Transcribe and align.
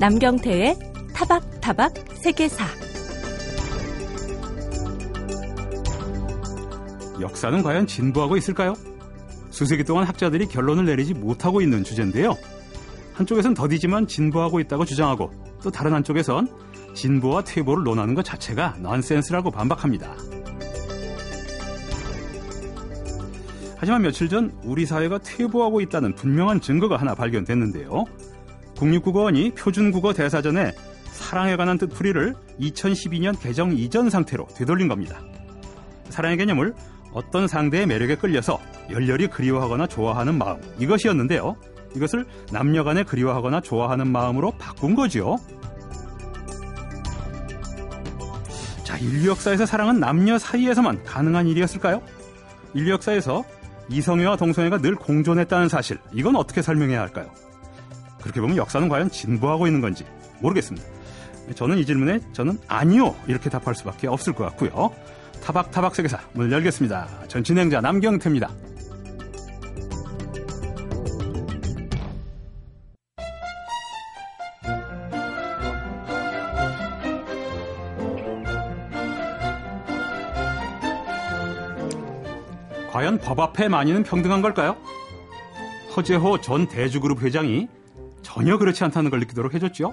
남경태의 0.00 0.78
타박타박 1.12 1.92
세계사 2.14 2.64
역사는 7.20 7.62
과연 7.62 7.86
진보하고 7.86 8.38
있을까요? 8.38 8.72
수세기 9.50 9.84
동안 9.84 10.06
학자들이 10.06 10.46
결론을 10.46 10.86
내리지 10.86 11.12
못하고 11.12 11.60
있는 11.60 11.84
주제인데요. 11.84 12.34
한쪽에선 13.12 13.52
더디지만 13.52 14.06
진보하고 14.06 14.60
있다고 14.60 14.86
주장하고 14.86 15.32
또 15.62 15.70
다른 15.70 15.92
한쪽에선 15.92 16.48
진보와 16.94 17.44
퇴보를 17.44 17.84
논하는 17.84 18.14
것 18.14 18.24
자체가 18.24 18.76
넌센스라고 18.80 19.50
반박합니다. 19.50 20.16
하지만 23.76 24.00
며칠 24.00 24.30
전 24.30 24.50
우리 24.64 24.86
사회가 24.86 25.18
퇴보하고 25.18 25.82
있다는 25.82 26.14
분명한 26.14 26.62
증거가 26.62 26.96
하나 26.96 27.14
발견됐는데요. 27.14 28.06
국립국어원이 28.80 29.50
표준국어 29.50 30.14
대사전에 30.14 30.72
사랑에 31.12 31.56
관한 31.56 31.76
뜻풀이를 31.76 32.34
2012년 32.58 33.38
개정 33.38 33.76
이전 33.76 34.08
상태로 34.08 34.46
되돌린 34.56 34.88
겁니다. 34.88 35.20
사랑의 36.08 36.38
개념을 36.38 36.74
어떤 37.12 37.46
상대의 37.46 37.86
매력에 37.86 38.16
끌려서 38.16 38.58
열렬히 38.90 39.26
그리워하거나 39.26 39.86
좋아하는 39.86 40.38
마음 40.38 40.60
이것이었는데요. 40.78 41.56
이것을 41.94 42.24
남녀 42.52 42.82
간에 42.82 43.02
그리워하거나 43.02 43.60
좋아하는 43.60 44.10
마음으로 44.10 44.52
바꾼 44.52 44.94
거죠. 44.94 45.36
자, 48.82 48.96
인류 48.96 49.28
역사에서 49.28 49.66
사랑은 49.66 50.00
남녀 50.00 50.38
사이에서만 50.38 51.04
가능한 51.04 51.48
일이었을까요? 51.48 52.00
인류 52.72 52.92
역사에서 52.92 53.44
이성애와 53.90 54.36
동성애가 54.36 54.78
늘 54.78 54.94
공존했다는 54.94 55.68
사실, 55.68 55.98
이건 56.12 56.36
어떻게 56.36 56.62
설명해야 56.62 57.00
할까요? 57.00 57.30
그렇게 58.22 58.40
보면 58.40 58.56
역사는 58.56 58.88
과연 58.88 59.10
진보하고 59.10 59.66
있는 59.66 59.80
건지 59.80 60.04
모르겠습니다. 60.40 60.86
저는 61.54 61.78
이 61.78 61.86
질문에 61.86 62.20
저는 62.32 62.58
아니요 62.68 63.16
이렇게 63.26 63.50
답할 63.50 63.74
수밖에 63.74 64.06
없을 64.06 64.32
것 64.32 64.44
같고요. 64.44 64.92
타박타박 65.42 65.94
세계사 65.94 66.20
문을 66.32 66.52
열겠습니다. 66.52 67.08
전 67.28 67.42
진행자 67.42 67.80
남경태입니다. 67.80 68.50
과연 82.92 83.18
법 83.18 83.40
앞에 83.40 83.68
만인은 83.68 84.02
평등한 84.02 84.42
걸까요? 84.42 84.76
허재호 85.96 86.40
전 86.40 86.68
대주그룹 86.68 87.22
회장이 87.22 87.68
전혀 88.32 88.56
그렇지 88.58 88.84
않다는 88.84 89.10
걸 89.10 89.18
느끼도록 89.18 89.54
해줬죠. 89.54 89.92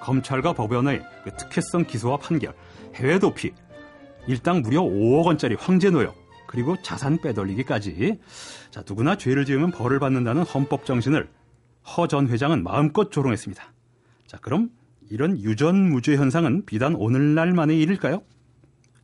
검찰과 0.00 0.54
법원의 0.54 1.04
그 1.22 1.30
특혜성 1.36 1.84
기소와 1.84 2.16
판결, 2.16 2.52
해외 2.96 3.20
도피, 3.20 3.52
일당 4.26 4.60
무려 4.60 4.82
5억 4.82 5.24
원짜리 5.24 5.54
황제 5.54 5.90
노역, 5.90 6.16
그리고 6.48 6.76
자산 6.82 7.20
빼돌리기까지. 7.20 8.18
자, 8.72 8.82
누구나 8.86 9.16
죄를 9.16 9.44
지으면 9.44 9.70
벌을 9.70 10.00
받는다는 10.00 10.42
헌법 10.42 10.84
정신을 10.84 11.28
허 11.96 12.08
전 12.08 12.26
회장은 12.26 12.64
마음껏 12.64 13.12
조롱했습니다. 13.12 13.62
자, 14.26 14.38
그럼 14.38 14.70
이런 15.08 15.38
유전무죄 15.38 16.16
현상은 16.16 16.66
비단 16.66 16.96
오늘날만의 16.96 17.80
일일까요? 17.80 18.20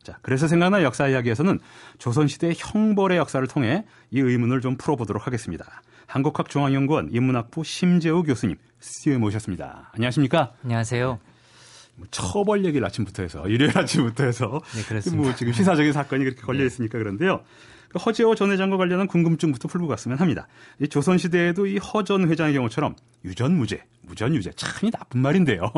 자, 0.03 0.17
그래서 0.21 0.49
생각나 0.49 0.83
역사 0.83 1.07
이야기에서는 1.07 1.57
조선시대 1.99 2.51
형벌의 2.57 3.17
역사를 3.17 3.47
통해 3.47 3.85
이 4.11 4.19
의문을 4.19 4.59
좀 4.59 4.75
풀어보도록 4.75 5.25
하겠습니다. 5.25 5.81
한국학중앙연구원 6.07 7.09
인문학부 7.13 7.63
심재우 7.63 8.23
교수님 8.23 8.57
스튜디오에 8.83 9.17
모셨습니다. 9.17 9.89
안녕하십니까? 9.93 10.53
안녕하세요. 10.63 11.17
뭐 11.95 12.07
처벌 12.11 12.65
얘기를 12.65 12.85
아침부터 12.85 13.23
해서 13.23 13.47
일요일 13.47 13.77
아침부터 13.77 14.25
해서 14.25 14.61
네, 14.75 14.83
그렇습니다. 14.83 15.23
뭐 15.23 15.35
지금 15.35 15.53
시사적인 15.53 15.93
사건이 15.93 16.23
그렇게 16.25 16.41
걸려 16.41 16.65
있으니까 16.65 16.97
그런데요. 16.97 17.41
그 17.87 17.99
허재호 17.99 18.35
전 18.35 18.51
회장과 18.51 18.75
관련한 18.75 19.07
궁금증부터 19.07 19.69
풀고 19.69 19.87
갔으면 19.87 20.17
합니다. 20.17 20.47
이 20.81 20.87
조선 20.89 21.17
시대에도 21.17 21.65
이 21.65 21.77
허 21.77 22.03
전 22.03 22.27
회장의 22.29 22.55
경우처럼 22.55 22.95
유전무죄, 23.23 23.83
무전유죄 24.01 24.51
참이 24.57 24.91
나쁜 24.91 25.21
말인데요. 25.21 25.71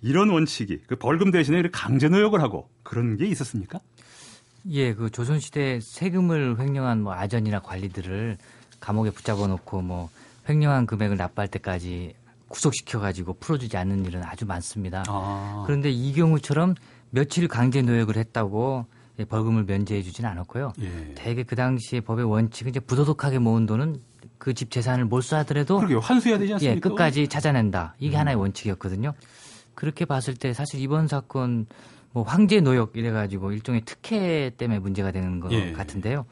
이런 0.00 0.30
원칙이 0.30 0.80
그 0.88 0.96
벌금 0.96 1.30
대신에 1.30 1.62
강제 1.70 2.08
노역을 2.08 2.40
하고 2.42 2.68
그런 2.82 3.16
게 3.18 3.26
있었습니까? 3.26 3.78
예, 4.70 4.94
그 4.94 5.10
조선 5.10 5.38
시대 5.38 5.78
세금을 5.80 6.58
횡령한 6.58 7.02
뭐 7.02 7.12
아전이나 7.14 7.60
관리들을 7.60 8.38
감옥에 8.80 9.10
붙잡아 9.10 9.46
놓고 9.46 9.82
뭐 9.82 10.10
횡령한 10.48 10.86
금액을 10.86 11.16
납부할 11.18 11.48
때까지 11.48 12.14
구속시켜 12.52 13.00
가지고 13.00 13.32
풀어주지 13.34 13.76
않는 13.78 14.04
일은 14.04 14.22
아주 14.24 14.44
많습니다. 14.46 15.02
아. 15.08 15.64
그런데 15.66 15.90
이 15.90 16.12
경우처럼 16.12 16.74
며칠 17.10 17.48
강제 17.48 17.80
노역을 17.82 18.16
했다고 18.16 18.86
벌금을 19.28 19.64
면제해 19.64 20.02
주지는 20.02 20.28
않았고요. 20.30 20.72
예. 20.80 21.14
대개 21.14 21.42
그 21.42 21.56
당시에 21.56 22.00
법의 22.00 22.24
원칙은 22.24 22.70
이제 22.70 22.80
부도덕하게 22.80 23.38
모은 23.38 23.66
돈은 23.66 23.96
그 24.38 24.52
집 24.54 24.70
재산을 24.70 25.04
몰수하더라도 25.06 25.76
그러게요. 25.78 26.00
환수해야 26.00 26.38
되지 26.38 26.52
않습니까? 26.54 26.76
예, 26.76 26.80
끝까지 26.80 27.28
찾아낸다. 27.28 27.94
이게 27.98 28.16
음. 28.16 28.20
하나의 28.20 28.36
원칙이었거든요. 28.36 29.14
그렇게 29.74 30.04
봤을 30.04 30.34
때 30.34 30.52
사실 30.52 30.80
이번 30.80 31.08
사건 31.08 31.66
뭐 32.12 32.22
황제 32.24 32.60
노역 32.60 32.92
이래 32.96 33.10
가지고 33.10 33.52
일종의 33.52 33.82
특혜 33.86 34.50
때문에 34.56 34.78
문제가 34.80 35.10
되는 35.12 35.40
것 35.40 35.50
예. 35.52 35.72
같은데요. 35.72 36.26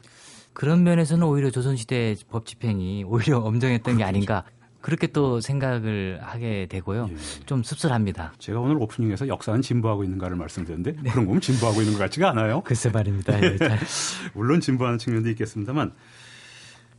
그런 0.53 0.83
면에서는 0.83 1.25
오히려 1.25 1.49
조선시대 1.49 2.15
법 2.29 2.45
집행이 2.45 3.05
오히려 3.05 3.39
엄정했던 3.39 3.97
게 3.97 4.03
아닌가 4.03 4.43
그렇게 4.81 5.07
또 5.07 5.39
생각을 5.39 6.19
하게 6.21 6.65
되고요. 6.69 7.09
예. 7.11 7.15
좀 7.45 7.63
씁쓸합니다. 7.63 8.33
제가 8.39 8.59
오늘 8.59 8.77
오프닝에서 8.77 9.27
역사는 9.27 9.61
진보하고 9.61 10.03
있는가를 10.03 10.35
말씀드렸는데 10.35 11.01
네. 11.01 11.09
그런 11.11 11.25
거 11.25 11.29
보면 11.29 11.41
진보하고 11.41 11.81
있는 11.81 11.93
것 11.93 11.99
같지가 11.99 12.29
않아요. 12.31 12.61
글쎄 12.61 12.89
말입니다. 12.89 13.41
예, 13.41 13.57
물론 14.33 14.59
진보하는 14.59 14.97
측면도 14.97 15.29
있겠습니다만 15.29 15.93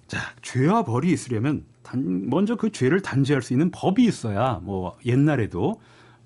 자 0.07 0.19
죄와 0.43 0.85
벌이 0.85 1.11
있으려면 1.11 1.65
단, 1.83 2.29
먼저 2.29 2.57
그 2.57 2.71
죄를 2.71 3.01
단죄할 3.01 3.43
수 3.43 3.53
있는 3.53 3.71
법이 3.71 4.05
있어야 4.05 4.61
뭐 4.63 4.97
옛날에도 5.05 5.81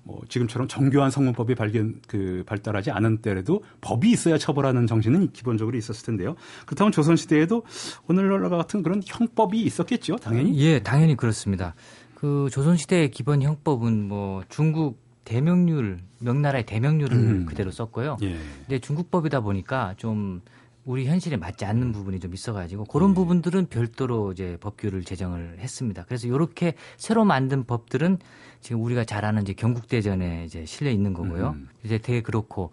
뭐 0.07 0.21
지금처럼 0.29 0.69
정교한 0.69 1.11
성문법이 1.11 1.53
발견 1.53 1.99
그 2.07 2.43
발달하지 2.47 2.91
않은 2.91 3.17
때라도 3.17 3.61
법이 3.81 4.09
있어야 4.09 4.37
처벌하는 4.37 4.87
정신은 4.87 5.33
기본적으로 5.33 5.77
있었을 5.77 6.05
텐데요. 6.05 6.35
그렇다면 6.65 6.93
조선 6.93 7.17
시대에도 7.17 7.63
오늘날과 8.07 8.55
같은 8.55 8.83
그런 8.83 9.01
형법이 9.05 9.61
있었겠죠, 9.61 10.15
당연히. 10.15 10.57
예, 10.59 10.79
당연히 10.79 11.17
그렇습니다. 11.17 11.75
그 12.15 12.47
조선 12.51 12.77
시대의 12.77 13.11
기본 13.11 13.41
형법은 13.41 14.07
뭐 14.07 14.43
중국 14.47 14.97
대명률 15.25 15.99
명나라의 16.19 16.65
대명률을 16.65 17.17
음. 17.17 17.45
그대로 17.45 17.69
썼고요. 17.69 18.17
예. 18.23 18.37
근데 18.61 18.79
중국법이다 18.79 19.41
보니까 19.41 19.93
좀 19.97 20.41
우리 20.87 21.05
현실에 21.05 21.35
맞지 21.35 21.65
않는 21.65 21.91
부분이 21.91 22.21
좀 22.21 22.33
있어가지고 22.33 22.85
그런 22.85 23.11
예. 23.11 23.13
부분들은 23.13 23.67
별도로 23.67 24.31
이제 24.31 24.57
법규를 24.61 25.03
제정을 25.03 25.57
했습니다. 25.59 26.05
그래서 26.07 26.27
이렇게 26.27 26.75
새로 26.95 27.25
만든 27.25 27.65
법들은 27.65 28.19
지금 28.61 28.81
우리가 28.81 29.03
잘 29.03 29.25
아는 29.25 29.41
이제 29.41 29.51
경국대전에 29.51 30.45
이제 30.45 30.65
실려 30.65 30.89
있는 30.89 31.13
거고요. 31.13 31.55
음. 31.57 31.67
이제 31.83 31.97
되게 31.97 32.21
그렇고 32.21 32.71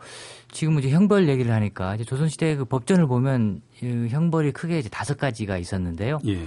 지금 0.52 0.78
이제 0.78 0.90
형벌 0.90 1.28
얘기를 1.28 1.52
하니까 1.52 1.96
이제 1.96 2.04
조선시대 2.04 2.54
그 2.54 2.64
법전을 2.64 3.08
보면 3.08 3.60
이 3.82 3.86
형벌이 4.08 4.52
크게 4.52 4.78
이제 4.78 4.88
다섯 4.88 5.18
가지가 5.18 5.58
있었는데요. 5.58 6.20
예. 6.28 6.40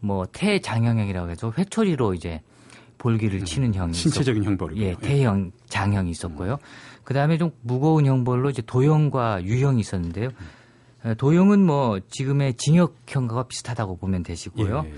뭐 0.00 0.26
태장형형이라고 0.26 1.30
해서 1.30 1.52
회초리로 1.56 2.14
이제 2.14 2.42
볼기를 2.98 3.38
음. 3.38 3.44
치는 3.44 3.72
형이 3.72 3.92
신체적인 3.92 4.42
형벌이고 4.42 4.80
예, 4.80 4.96
태형, 5.00 5.52
장형이 5.68 6.10
있었고요. 6.10 6.54
음. 6.54 7.04
그다음에 7.04 7.38
좀 7.38 7.52
무거운 7.60 8.04
형벌로 8.04 8.50
이제 8.50 8.62
도형과 8.62 9.44
유형이 9.44 9.80
있었는데요. 9.80 10.30
음. 11.04 11.14
도형은 11.16 11.64
뭐 11.64 12.00
지금의 12.08 12.54
징역형과 12.54 13.44
비슷하다고 13.44 13.96
보면 13.96 14.22
되시고요. 14.22 14.84
예. 14.86 14.92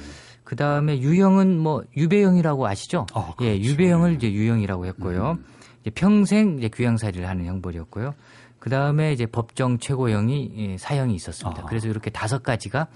그 0.44 0.55
다음에 0.55 1.00
유형은 1.00 1.58
뭐 1.58 1.82
유배형이라고 1.97 2.67
아시죠? 2.67 3.06
어, 3.12 3.35
그렇죠. 3.35 3.53
예, 3.53 3.58
유배형을 3.58 4.14
이제 4.14 4.32
유형이라고 4.32 4.87
했고요. 4.87 5.32
음. 5.32 5.44
이제 5.81 5.91
평생 5.91 6.58
이제 6.58 6.70
귀양살이를 6.73 7.29
하는 7.29 7.47
형벌이었고요. 7.47 8.14
그 8.61 8.70
다음에 8.70 9.12
이제 9.12 9.26
법정 9.26 9.79
최고형이 9.79 10.53
예, 10.56 10.76
사형이 10.79 11.14
있었습니다. 11.17 11.62
아. 11.62 11.67
그래서 11.67 11.88
이렇게 11.88 12.11
다섯 12.11 12.43
가지가 12.43 12.87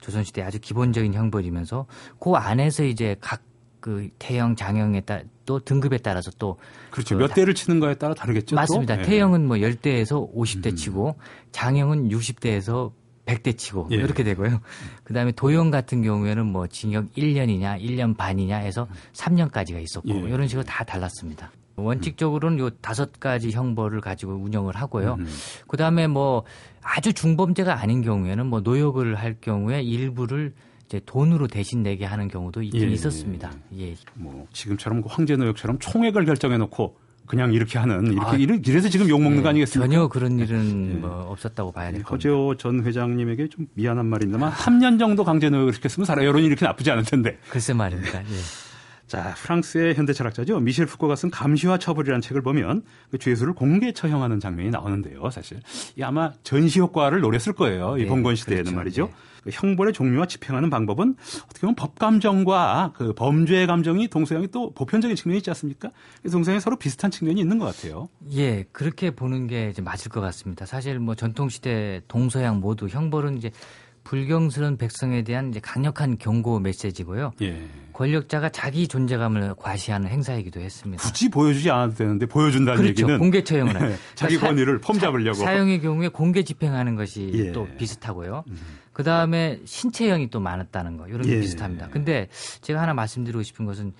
조선시대 0.00 0.42
아주 0.42 0.60
기본적인 0.60 1.14
형벌이면서 1.14 1.86
그 2.18 2.32
안에서 2.32 2.84
이제 2.84 3.16
각 3.20 3.42
그 3.86 4.08
태형, 4.18 4.56
장형에 4.56 5.02
따라 5.02 5.22
또 5.44 5.60
등급에 5.60 5.98
따라서 5.98 6.32
또 6.40 6.58
그렇죠. 6.90 7.16
그 7.16 7.22
몇 7.22 7.32
대를 7.34 7.54
치는가에 7.54 7.94
따라 7.94 8.14
다르겠죠. 8.14 8.56
맞습니다. 8.56 8.96
또? 8.96 9.02
태형은 9.02 9.46
뭐 9.46 9.58
10대에서 9.58 10.34
50대 10.34 10.72
음. 10.72 10.74
치고 10.74 11.16
장형은 11.52 12.08
60대에서 12.08 12.90
100대 13.26 13.56
치고 13.56 13.86
예. 13.92 13.96
이렇게 13.96 14.24
되고요. 14.24 14.60
그다음에 15.04 15.30
도형 15.30 15.70
같은 15.70 16.02
경우에는 16.02 16.44
뭐 16.46 16.66
징역 16.66 17.12
1년이냐 17.12 17.80
1년 17.80 18.16
반이냐 18.16 18.56
해서 18.56 18.88
3년까지가 19.12 19.80
있었고 19.80 20.08
예. 20.08 20.14
이런 20.34 20.48
식으로 20.48 20.64
다 20.64 20.82
달랐습니다. 20.82 21.52
원칙적으로는 21.76 22.58
요 22.58 22.70
다섯 22.70 23.20
가지 23.20 23.52
형벌을 23.52 24.00
가지고 24.00 24.32
운영을 24.32 24.74
하고요. 24.74 25.14
음. 25.20 25.26
그다음에 25.68 26.08
뭐 26.08 26.42
아주 26.82 27.12
중범죄가 27.12 27.80
아닌 27.80 28.02
경우에는 28.02 28.46
뭐 28.46 28.58
노역을 28.62 29.14
할 29.14 29.36
경우에 29.40 29.82
일부를 29.82 30.54
이제 30.86 31.00
돈으로 31.04 31.48
대신 31.48 31.82
내게 31.82 32.04
하는 32.04 32.28
경우도 32.28 32.62
있긴 32.62 32.82
예. 32.82 32.86
있었습니다. 32.92 33.52
예. 33.78 33.94
뭐 34.14 34.46
지금처럼 34.52 35.02
그 35.02 35.08
황제 35.10 35.36
노역처럼 35.36 35.78
총액을 35.80 36.24
결정해 36.24 36.58
놓고 36.58 36.96
그냥 37.26 37.52
이렇게 37.52 37.78
하는 37.78 38.12
이렇게 38.12 38.26
아, 38.30 38.34
이래서 38.36 38.88
지금 38.88 39.08
욕 39.08 39.20
먹는 39.20 39.38
네, 39.38 39.42
거 39.42 39.48
아니겠습니까? 39.48 39.92
전혀 39.92 40.08
그런 40.08 40.38
일은 40.38 40.88
네. 40.88 40.94
뭐 41.00 41.26
없었다고 41.30 41.72
봐야 41.72 41.90
될 41.90 42.04
겁니다. 42.04 42.10
허재호 42.10 42.56
전 42.56 42.84
회장님에게 42.84 43.48
좀 43.48 43.66
미안한 43.74 44.06
말입니다만 44.06 44.52
3년 44.52 44.98
정도 45.00 45.24
강제 45.24 45.50
노역을 45.50 45.72
시켰으면 45.72 46.04
살아 46.04 46.24
여론이 46.24 46.46
이렇게 46.46 46.64
나쁘지 46.64 46.90
않을 46.92 47.04
텐데. 47.04 47.36
글쎄 47.50 47.72
말입니다. 47.72 48.20
예. 48.20 48.26
자, 49.08 49.34
프랑스의 49.36 49.94
현대 49.94 50.12
철학자죠. 50.12 50.58
미셸 50.60 50.86
푸코가 50.86 51.14
쓴 51.14 51.30
감시와 51.30 51.78
처벌이라는 51.78 52.20
책을 52.20 52.42
보면 52.42 52.82
그 53.10 53.18
죄수를 53.18 53.54
공개 53.54 53.92
처형하는 53.92 54.40
장면이 54.40 54.70
나오는데요. 54.70 55.30
사실 55.30 55.60
이 55.96 56.02
아마 56.02 56.32
전시 56.42 56.80
효과를 56.80 57.20
노렸을 57.20 57.52
거예요. 57.52 57.98
이 57.98 58.02
네, 58.02 58.08
봉건 58.08 58.34
시대에는 58.36 58.64
그렇죠. 58.64 58.76
말이죠. 58.76 59.10
네. 59.46 59.50
그 59.50 59.50
형벌의 59.52 59.92
종류와 59.92 60.26
집행하는 60.26 60.70
방법은 60.70 61.16
어떻게 61.44 61.60
보면 61.60 61.74
법 61.76 61.98
감정과 61.98 62.92
그 62.96 63.12
범죄 63.12 63.66
감정이 63.66 64.08
동서양이 64.08 64.48
또 64.48 64.72
보편적인 64.72 65.16
측면이 65.16 65.38
있지 65.38 65.50
않습니까? 65.50 65.90
동서양이 66.30 66.60
서로 66.60 66.76
비슷한 66.76 67.10
측면이 67.10 67.40
있는 67.40 67.58
것 67.58 67.66
같아요. 67.66 68.08
예, 68.32 68.64
그렇게 68.72 69.10
보는 69.10 69.46
게 69.46 69.70
이제 69.70 69.82
맞을 69.82 70.10
것 70.10 70.20
같습니다. 70.20 70.66
사실 70.66 70.98
뭐 70.98 71.14
전통 71.14 71.48
시대 71.48 72.02
동서양 72.08 72.60
모두 72.60 72.88
형벌은 72.88 73.38
이제 73.38 73.50
불경스러운 74.06 74.76
백성에 74.76 75.22
대한 75.22 75.50
이제 75.50 75.58
강력한 75.58 76.16
경고 76.16 76.60
메시지고요. 76.60 77.32
예. 77.42 77.66
권력자가 77.92 78.50
자기 78.50 78.86
존재감을 78.86 79.54
과시하는 79.56 80.08
행사이기도 80.08 80.60
했습니다. 80.60 81.02
굳이 81.02 81.28
보여주지 81.28 81.70
않아도 81.70 81.94
되는데 81.94 82.26
보여준다는 82.26 82.82
그렇죠. 82.82 82.88
얘기는 82.90 83.18
공개 83.18 83.42
처형을 83.42 83.74
예. 83.74 83.78
그러니까 83.80 83.98
자기 84.14 84.38
권위를 84.38 84.80
폼 84.80 85.00
잡으려고 85.00 85.38
사형의 85.38 85.80
경우에 85.80 86.08
공개 86.08 86.44
집행하는 86.44 86.94
것이 86.94 87.30
예. 87.34 87.52
또 87.52 87.66
비슷하고요. 87.78 88.44
음. 88.48 88.56
그 88.96 89.02
다음에 89.02 89.60
신체형이 89.66 90.30
또 90.30 90.40
많았다는 90.40 90.96
거 90.96 91.06
이런 91.06 91.20
게 91.20 91.32
예. 91.32 91.40
비슷합니다. 91.40 91.90
근데 91.90 92.28
제가 92.62 92.80
하나 92.80 92.94
말씀드리고 92.94 93.42
싶은 93.42 93.66
것은 93.66 93.92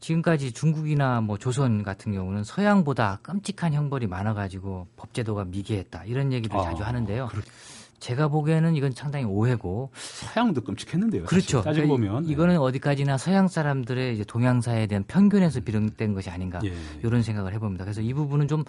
지금까지 0.00 0.52
중국이나 0.52 1.20
뭐 1.20 1.36
조선 1.36 1.82
같은 1.82 2.14
경우는 2.14 2.42
서양보다 2.42 3.18
끔찍한 3.22 3.74
형벌이 3.74 4.06
많아가지고 4.06 4.86
법제도가 4.96 5.44
미개했다 5.44 6.04
이런 6.06 6.32
얘기를 6.32 6.56
아, 6.56 6.62
자주 6.62 6.82
하는데요. 6.82 7.26
그렇... 7.26 7.42
제가 8.00 8.28
보기에는 8.28 8.74
이건 8.74 8.92
상당히 8.92 9.26
오해고 9.26 9.90
서양도 9.92 10.62
끔찍했는데요. 10.62 11.24
그렇죠. 11.24 11.60
따지고 11.60 11.88
그러니까 11.88 12.12
보면 12.14 12.30
이거는 12.30 12.56
어디까지나 12.56 13.18
서양 13.18 13.48
사람들의 13.48 14.14
이제 14.14 14.24
동양사에 14.24 14.86
대한 14.86 15.04
편견에서 15.06 15.60
비롯된 15.60 16.14
것이 16.14 16.30
아닌가 16.30 16.58
예. 16.64 16.72
이런 17.04 17.22
생각을 17.22 17.52
해봅니다. 17.52 17.84
그래서 17.84 18.00
이 18.00 18.14
부분은 18.14 18.48
좀, 18.48 18.64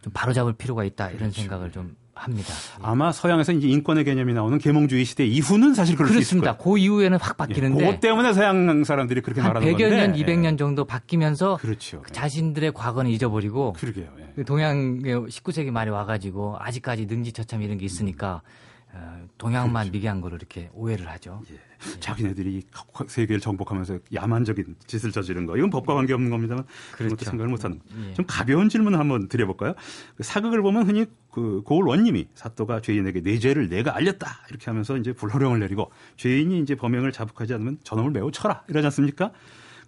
좀 0.00 0.12
바로잡을 0.12 0.52
필요가 0.52 0.84
있다 0.84 1.08
이런 1.08 1.18
그렇죠. 1.18 1.40
생각을 1.40 1.72
좀 1.72 1.96
합니다. 2.22 2.54
예. 2.78 2.82
아마 2.82 3.12
서양에서 3.12 3.52
이제 3.52 3.68
인권의 3.68 4.04
개념이 4.04 4.32
나오는 4.32 4.58
계몽주의 4.58 5.04
시대 5.04 5.24
이후는 5.26 5.74
사실 5.74 5.96
그럴 5.96 6.10
그렇습니다. 6.10 6.56
그 6.56 6.78
이후에는 6.78 7.18
확 7.18 7.36
바뀌는데 7.36 7.80
예, 7.80 7.86
그것 7.86 8.00
때문에 8.00 8.32
서양 8.32 8.84
사람들이 8.84 9.20
그렇게 9.20 9.42
말하는 9.42 9.66
100여 9.66 9.78
건데 9.78 10.06
년, 10.06 10.12
200년 10.14 10.58
정도 10.58 10.84
바뀌면서 10.84 11.56
그렇죠. 11.56 12.02
그 12.02 12.12
자신들의 12.12 12.72
과거는 12.72 13.10
잊어버리고 13.10 13.72
그러게요. 13.74 14.06
예. 14.18 14.32
그 14.36 14.44
동양의 14.44 15.02
19세기 15.02 15.70
말에 15.70 15.90
와가지고 15.90 16.56
아직까지 16.58 17.06
능지처참 17.06 17.62
이런 17.62 17.78
게 17.78 17.84
있으니까 17.84 18.42
음. 18.44 18.71
어, 18.94 19.26
동양만 19.38 19.72
그렇죠. 19.72 19.92
미개한 19.92 20.20
거로 20.20 20.36
이렇게 20.36 20.70
오해를 20.74 21.08
하죠. 21.08 21.42
예. 21.50 21.54
예. 21.54 22.00
자기네들이 22.00 22.62
세계를 23.08 23.40
정복하면서 23.40 23.98
야만적인 24.12 24.76
짓을 24.86 25.10
저지른 25.10 25.46
거. 25.46 25.56
이건 25.56 25.70
법과 25.70 25.94
관계없는 25.94 26.30
겁니다만 26.30 26.64
그렇죠. 26.92 27.16
그것도 27.16 27.30
생각을 27.30 27.50
못하는. 27.50 27.80
예. 28.08 28.14
좀 28.14 28.24
가벼운 28.28 28.68
질문 28.68 28.94
을 28.94 29.00
한번 29.00 29.28
드려볼까요? 29.28 29.74
그 30.16 30.22
사극을 30.22 30.60
보면 30.62 30.86
흔히 30.86 31.06
그 31.30 31.62
고을 31.64 31.84
원님이 31.84 32.28
사또가 32.34 32.80
죄인에게 32.80 33.22
내 33.22 33.38
죄를 33.38 33.68
내가 33.68 33.96
알렸다 33.96 34.26
이렇게 34.50 34.66
하면서 34.66 34.96
이제 34.98 35.12
불호령을 35.12 35.60
내리고 35.60 35.90
죄인이 36.16 36.60
이제 36.60 36.74
범행을 36.74 37.12
자복하지 37.12 37.54
않으면 37.54 37.78
저놈을 37.84 38.10
매우 38.10 38.30
쳐라 38.30 38.64
이러지 38.68 38.86
않습니까? 38.86 39.32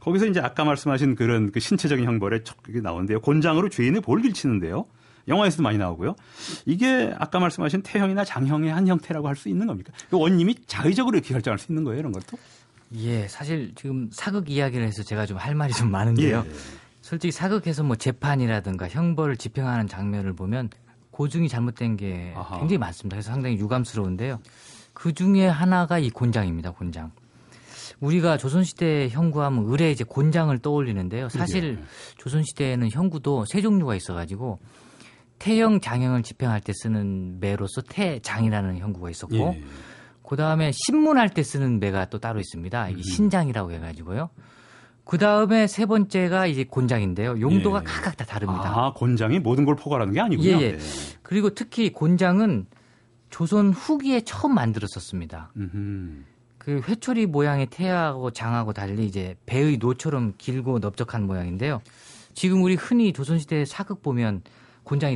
거기서 0.01 0.27
이제 0.27 0.41
아까 0.41 0.65
말씀하신 0.65 1.15
그런 1.15 1.53
그 1.53 1.61
신체적인 1.61 2.05
형벌에 2.05 2.43
척이 2.43 2.81
나오는데요. 2.81 3.21
곤장으로 3.21 3.69
죄인의 3.69 4.01
볼길 4.01 4.33
치는데요. 4.33 4.87
영화에서도 5.29 5.63
많이 5.63 5.79
나오고요. 5.79 6.15
이게 6.67 7.15
아까 7.19 7.39
말씀하신 7.41 7.83
태형이나 7.83 8.25
장형의 8.25 8.73
한 8.73 8.87
형태라고 8.89 9.29
할 9.29 9.37
수 9.37 9.49
있는 9.49 9.67
겁니까? 9.67 9.93
그 10.11 10.19
원님이 10.19 10.57
자의적으로 10.67 11.17
이렇게 11.17 11.33
결정할 11.35 11.59
수 11.59 11.73
있는 11.73 11.85
거예요, 11.85 12.01
이런 12.01 12.13
것도? 12.13 12.37
예, 12.97 13.27
사실 13.29 13.73
지금 13.75 14.09
사극 14.13 14.49
이야기를 14.51 14.87
해서 14.87 15.03
제가 15.03 15.27
좀 15.27 15.39
할 15.39 15.55
말이 15.55 15.73
좀 15.73 15.91
많은데요. 15.91 16.45
예. 16.47 16.51
솔직히 17.01 17.33
사극에서 17.33 17.83
뭐 17.83 17.97
재판이라든가 17.97 18.89
형벌을 18.89 19.37
집행하는 19.37 19.89
장면을 19.89 20.33
보면 20.35 20.71
고증이 21.11 21.49
잘못된 21.49 21.97
게 21.97 22.33
아하. 22.37 22.59
굉장히 22.59 22.79
많습니다. 22.79 23.17
그래서 23.17 23.31
상당히 23.31 23.57
유감스러운데요. 23.59 24.41
그 24.93 25.13
중에 25.13 25.47
하나가 25.47 25.99
이 25.99 26.09
곤장입니다, 26.11 26.71
곤장. 26.71 27.11
우리가 28.01 28.37
조선시대 28.37 29.09
형구하면 29.11 29.73
을에 29.73 29.91
이제 29.91 30.05
곤장을 30.05 30.57
떠올리는데요. 30.59 31.29
사실 31.29 31.79
예. 31.81 31.85
조선시대에는 32.19 32.91
형구도 32.91 33.45
세 33.47 33.61
종류가 33.61 33.95
있어가지고 33.97 34.59
태형 35.39 35.81
장형을 35.81 36.23
집행할 36.23 36.61
때 36.61 36.73
쓰는 36.75 37.39
매로서 37.41 37.83
태장이라는 37.83 38.79
형구가 38.79 39.11
있었고 39.11 39.37
예. 39.37 39.63
그 40.23 40.37
다음에 40.37 40.71
신문할 40.73 41.31
때 41.31 41.43
쓰는 41.43 41.81
매가 41.81 42.07
또 42.07 42.19
따로 42.19 42.41
있습니다. 42.41 42.89
이게 42.89 42.99
음. 42.99 43.03
신장이라고 43.03 43.73
해가지고요. 43.73 44.31
그 45.05 45.19
다음에 45.19 45.67
세 45.67 45.85
번째가 45.85 46.47
이제 46.47 46.65
곤장인데요. 46.65 47.41
용도가 47.41 47.81
예. 47.81 47.85
각각 47.85 48.17
다 48.17 48.25
다릅니다. 48.25 48.73
아, 48.75 48.93
곤장이 48.95 49.39
모든 49.41 49.67
걸 49.67 49.77
포괄하는 49.77 50.15
게 50.15 50.21
아니군요. 50.21 50.49
예, 50.49 50.61
예. 50.61 50.73
네. 50.77 50.79
그리고 51.23 51.51
특히 51.51 51.93
곤장은 51.93 52.67
조선 53.29 53.71
후기에 53.71 54.23
처음 54.23 54.55
만들었었습니다. 54.55 55.53
음흠. 55.57 56.25
그 56.57 56.81
회초리 56.89 57.27
모양의 57.27 57.67
태하고 57.67 58.31
장하고 58.31 58.73
달리 58.73 59.05
이제 59.05 59.37
배의 59.45 59.77
노처럼 59.77 60.33
길고 60.39 60.79
넓적한 60.79 61.27
모양인데요. 61.27 61.83
지금 62.33 62.63
우리 62.63 62.75
흔히 62.75 63.13
조선시대 63.13 63.67
사극 63.67 64.03
보면 64.03 64.43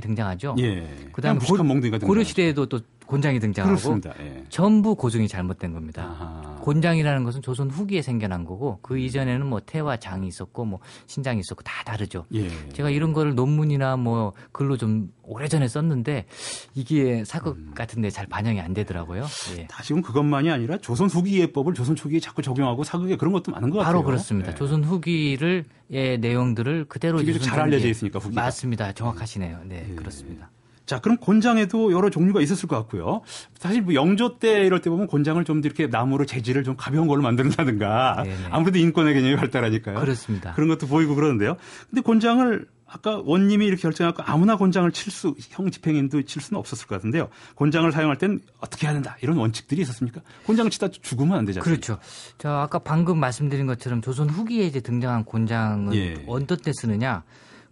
등장하죠. 0.01 0.57
예. 0.59 0.87
그다음 1.13 1.39
고, 1.39 1.57
고려 2.01 2.25
시대에도 2.25 2.67
또 2.67 2.81
곤장이 3.09 3.41
등장하고 3.41 4.01
예. 4.21 4.45
전부 4.51 4.95
고증이 4.95 5.29
잘못된 5.29 5.73
겁니다. 5.73 6.03
아하. 6.03 6.57
곤장이라는 6.61 7.25
것은 7.25 7.41
조선 7.41 7.71
후기에 7.71 8.03
생겨난 8.03 8.45
거고 8.45 8.79
그 8.83 8.95
음. 8.95 8.99
이전에는 8.99 9.47
뭐 9.47 9.61
태와 9.61 9.97
장이 9.97 10.29
있었고 10.29 10.67
뭐 10.67 10.81
신장이 11.07 11.41
있었고 11.41 11.63
다 11.63 11.83
다르죠. 11.85 12.27
예. 12.35 12.51
제가 12.75 12.91
이런 12.91 13.15
거를 13.15 13.35
논문이나 13.35 13.97
뭐 13.97 14.35
글로 14.53 14.77
좀 14.77 15.11
오래전에 15.23 15.69
썼는데 15.69 16.27
이게 16.75 17.25
사극 17.25 17.57
음. 17.57 17.73
같은데 17.75 18.11
잘 18.11 18.27
반영이 18.27 18.61
안 18.61 18.75
되더라고요. 18.75 19.25
예. 19.57 19.67
다시금 19.69 20.03
그것만이 20.03 20.51
아니라 20.51 20.77
조선 20.77 21.09
후기 21.09 21.41
예법을 21.41 21.73
조선 21.73 21.97
초기에 21.97 22.21
자꾸 22.21 22.43
적용하고 22.43 22.85
사극에 22.85 23.17
그런 23.17 23.33
것도 23.33 23.53
많은 23.53 23.71
것 23.71 23.79
같아요. 23.79 23.91
바로 23.91 24.05
그렇습니다. 24.05 24.53
예. 24.53 24.55
조선 24.55 24.85
후기를 24.85 25.65
의 25.91 26.19
내용들을 26.19 26.85
그대로 26.85 27.25
잘 27.39 27.61
알려져 27.61 27.89
있으니까 27.89 28.19
후기가. 28.19 28.43
맞습니다. 28.43 28.93
정확하시네요. 28.93 29.61
네, 29.65 29.87
예. 29.89 29.95
그렇습니다. 29.95 30.51
자, 30.89 31.01
그럼 31.01 31.19
곤장에도 31.19 31.93
여러 31.93 32.09
종류가 32.09 32.41
있었을 32.41 32.67
것 32.67 32.75
같고요. 32.77 33.21
사실 33.59 33.83
뭐 33.83 33.93
영조 33.93 34.39
때 34.39 34.65
이럴 34.65 34.81
때 34.81 34.89
보면 34.89 35.07
곤장을 35.07 35.45
좀 35.45 35.61
이렇게 35.63 35.87
나무로 35.87 36.25
재질을 36.25 36.65
좀 36.65 36.77
가벼운 36.79 37.07
걸로 37.07 37.21
만든다든가. 37.23 38.25
아무래도 38.51 38.79
인권의 38.79 39.13
개념이 39.13 39.37
발달하니까요. 39.37 40.01
그렇습니다. 40.01 40.55
그런 40.55 40.67
것도 40.69 40.87
보이고 40.87 41.15
그러는데요. 41.15 41.59
근데 41.91 42.01
곤장을 42.01 42.67
아까 42.87 43.21
원님이 43.23 43.67
이렇게 43.67 43.83
결정하고 43.83 44.23
아무나 44.25 44.57
곤장을 44.57 44.91
칠 44.93 45.13
수, 45.13 45.35
형 45.51 45.71
집행인도 45.71 46.23
칠 46.23 46.41
수는 46.41 46.59
없었을 46.59 46.87
것 46.87 46.95
같은데요. 46.95 47.29
곤장을 47.55 47.93
사용할 47.93 48.17
땐 48.17 48.41
어떻게 48.61 48.87
해야 48.87 48.95
된다. 48.95 49.15
이런 49.21 49.37
원칙들이 49.37 49.83
있었습니까? 49.83 50.23
곤장을 50.47 50.71
치다 50.71 50.89
죽으면 50.89 51.37
안 51.37 51.45
되잖아요. 51.45 51.65
그렇죠. 51.65 51.99
저 52.39 52.49
아까 52.49 52.79
방금 52.79 53.21
말씀드린 53.21 53.67
것처럼 53.67 54.01
조선 54.01 54.31
후기에 54.31 54.65
이제 54.65 54.81
등장한 54.81 55.25
곤장은 55.25 55.95
예. 55.95 56.25
어떤 56.27 56.57
때 56.57 56.73
쓰느냐. 56.73 57.25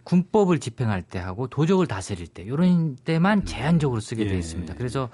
군법을 0.07 0.59
집행할 0.59 1.01
때 1.01 1.19
하고 1.19 1.47
도적을 1.47 1.85
다스릴 1.85 2.27
때 2.27 2.41
이런 2.41 2.95
때만 2.95 3.43
제한적으로 3.43 3.99
쓰게 3.99 4.25
돼 4.25 4.35
예. 4.35 4.37
있습니다. 4.39 4.75
그래서 4.75 5.09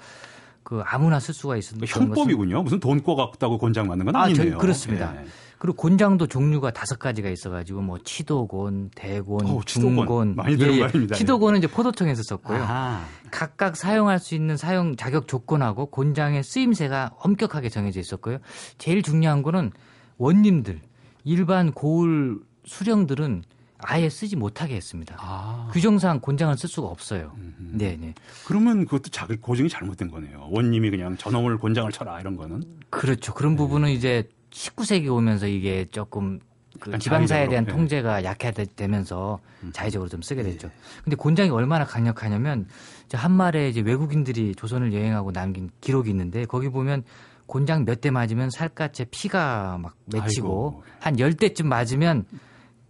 그 0.62 0.82
아무나 0.86 1.18
쓸 1.18 1.34
수가 1.34 1.56
있었던 1.56 1.84
형법이군요. 1.84 2.62
무슨 2.62 2.78
돈꿔 2.78 3.16
갖다고 3.16 3.58
곤장 3.58 3.88
맞는 3.88 4.06
건 4.06 4.14
아, 4.14 4.22
아니네요. 4.22 4.52
저, 4.52 4.58
그렇습니다. 4.58 5.20
예. 5.20 5.26
그리고 5.58 5.76
곤장도 5.78 6.28
종류가 6.28 6.70
다섯 6.70 7.00
가지가 7.00 7.28
있어가지고 7.28 7.80
뭐 7.80 7.98
치도곤, 7.98 8.90
대곤, 8.94 9.46
오, 9.46 9.62
중곤, 9.64 10.36
많이 10.36 10.56
들은 10.56 10.74
예, 10.74 10.76
예. 10.76 10.80
말입니다. 10.82 11.16
치도곤은 11.16 11.58
이제 11.58 11.66
포도청에서 11.66 12.22
썼고요. 12.22 12.62
아하. 12.62 13.04
각각 13.32 13.76
사용할 13.76 14.20
수 14.20 14.36
있는 14.36 14.56
사용 14.56 14.94
자격 14.94 15.26
조건하고 15.26 15.86
곤장의 15.86 16.44
쓰임새가 16.44 17.16
엄격하게 17.18 17.68
정해져 17.68 17.98
있었고요. 17.98 18.38
제일 18.78 19.02
중요한 19.02 19.42
거는 19.42 19.72
원님들 20.18 20.80
일반 21.24 21.72
고을 21.72 22.38
수령들은 22.64 23.42
아예 23.86 24.08
쓰지 24.08 24.36
못하게 24.36 24.76
했습니다. 24.76 25.16
아. 25.18 25.68
규정상 25.72 26.20
곤장을 26.20 26.56
쓸 26.56 26.68
수가 26.68 26.88
없어요. 26.88 27.32
네, 27.58 27.96
네. 28.00 28.14
그러면 28.46 28.84
그것도 28.84 29.10
자기 29.10 29.36
고증이 29.36 29.68
잘못된 29.68 30.10
거네요. 30.10 30.48
원님이 30.50 30.90
그냥 30.90 31.16
저놈을 31.16 31.58
곤장을 31.58 31.90
쳐라 31.92 32.20
이런 32.20 32.36
거는. 32.36 32.62
그렇죠. 32.90 33.34
그런 33.34 33.52
네. 33.52 33.56
부분은 33.58 33.90
이제 33.90 34.28
19세기 34.50 35.08
오면서 35.12 35.46
이게 35.46 35.84
조금 35.90 36.40
그 36.80 36.98
지방사에 36.98 37.48
대한 37.48 37.64
네. 37.66 37.72
통제가 37.72 38.24
약화되면서 38.24 39.38
음. 39.62 39.70
자의적으로 39.72 40.08
좀 40.08 40.22
쓰게 40.22 40.42
됐죠. 40.42 40.68
네. 40.68 40.74
근데 41.04 41.16
곤장이 41.16 41.50
얼마나 41.50 41.84
강력하냐면 41.84 42.66
한 43.12 43.30
말에 43.32 43.68
이제 43.68 43.80
외국인들이 43.80 44.54
조선을 44.56 44.92
여행하고 44.92 45.30
남긴 45.32 45.70
기록이 45.80 46.10
있는데 46.10 46.46
거기 46.46 46.68
보면 46.68 47.04
곤장 47.46 47.84
몇 47.84 48.00
대 48.00 48.10
맞으면 48.10 48.50
살갗에 48.50 49.06
피가 49.10 49.78
막 49.80 49.94
맺히고. 50.06 50.82
한 51.00 51.16
10대쯤 51.16 51.66
맞으면 51.66 52.24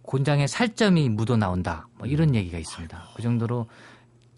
곤장에 0.05 0.47
살점이 0.47 1.09
묻어 1.09 1.37
나온다. 1.37 1.87
뭐 1.97 2.07
이런 2.07 2.29
음. 2.29 2.35
얘기가 2.35 2.57
있습니다. 2.57 3.09
그 3.15 3.21
정도로 3.21 3.67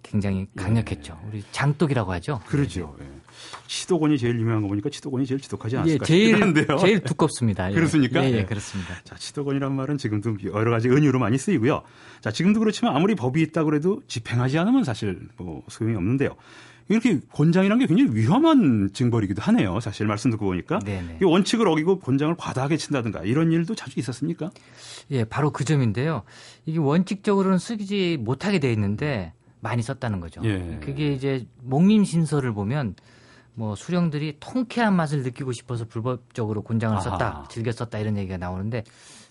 굉장히 0.04 0.48
강력했죠. 0.56 1.20
예. 1.22 1.28
우리 1.28 1.44
장독이라고 1.52 2.12
하죠. 2.14 2.40
그렇죠. 2.48 2.96
예. 3.02 3.06
치도곤이 3.68 4.18
제일 4.18 4.40
유명한 4.40 4.62
거 4.62 4.70
보니까 4.70 4.90
치도곤이 4.90 5.26
제일 5.26 5.42
지독하지 5.42 5.76
예, 5.76 5.80
않을까 5.80 6.04
예, 6.04 6.06
제일, 6.06 6.42
한데요. 6.42 6.78
제일 6.80 7.02
두껍습니다. 7.02 7.70
예. 7.72 7.76
그렇습니까? 7.76 8.24
예, 8.24 8.32
예, 8.32 8.46
그렇습니다. 8.46 8.96
자, 9.04 9.16
치도곤이란 9.16 9.74
말은 9.76 9.98
지금도 9.98 10.38
여러 10.54 10.72
가지 10.72 10.90
은유로 10.90 11.20
많이 11.20 11.38
쓰이고요. 11.38 11.84
자, 12.22 12.32
지금도 12.32 12.60
그렇지만 12.60 12.96
아무리 12.96 13.16
법이 13.16 13.42
있다 13.42 13.64
그래도 13.66 14.02
집행하지 14.08 14.58
않으면 14.58 14.84
사실 14.86 15.20
뭐 15.38 15.64
소용이 15.68 15.96
없는데요. 15.96 16.36
이렇게 16.90 17.20
곤장이라는 17.32 17.80
게 17.80 17.88
굉장히 17.88 18.18
위험한 18.18 18.92
징벌이기도 18.94 19.42
하네요. 19.42 19.80
사실 19.80 20.08
말씀 20.08 20.32
듣고 20.32 20.46
보니까 20.46 20.80
네네. 20.80 21.18
이 21.22 21.26
원칙을 21.26 21.68
어기고 21.68 22.00
곤장을 22.00 22.34
과다하게 22.38 22.78
친다든가 22.78 23.24
이런 23.24 23.52
일도 23.52 23.76
자주 23.76 24.00
있었습니까? 24.00 24.52
예, 25.12 25.24
바로 25.26 25.52
그 25.52 25.66
점인데요. 25.66 26.24
이게 26.66 26.80
원칙적으로는 26.80 27.58
쓰지 27.58 28.18
못하게 28.20 28.60
돼 28.60 28.72
있는데 28.72 29.34
많이 29.60 29.82
썼다는 29.82 30.20
거죠. 30.20 30.42
예. 30.46 30.80
그게 30.82 31.14
이제 31.14 31.46
목림신서를 31.64 32.54
보면 32.54 32.96
뭐 33.54 33.76
수령들이 33.76 34.38
통쾌한 34.40 34.96
맛을 34.96 35.24
느끼고 35.24 35.52
싶어서 35.52 35.86
불법적으로 35.86 36.62
곤장을 36.62 37.02
썼다, 37.02 37.28
아하. 37.28 37.48
즐겨 37.50 37.72
썼다 37.72 37.98
이런 37.98 38.16
얘기가 38.18 38.38
나오는데 38.38 38.84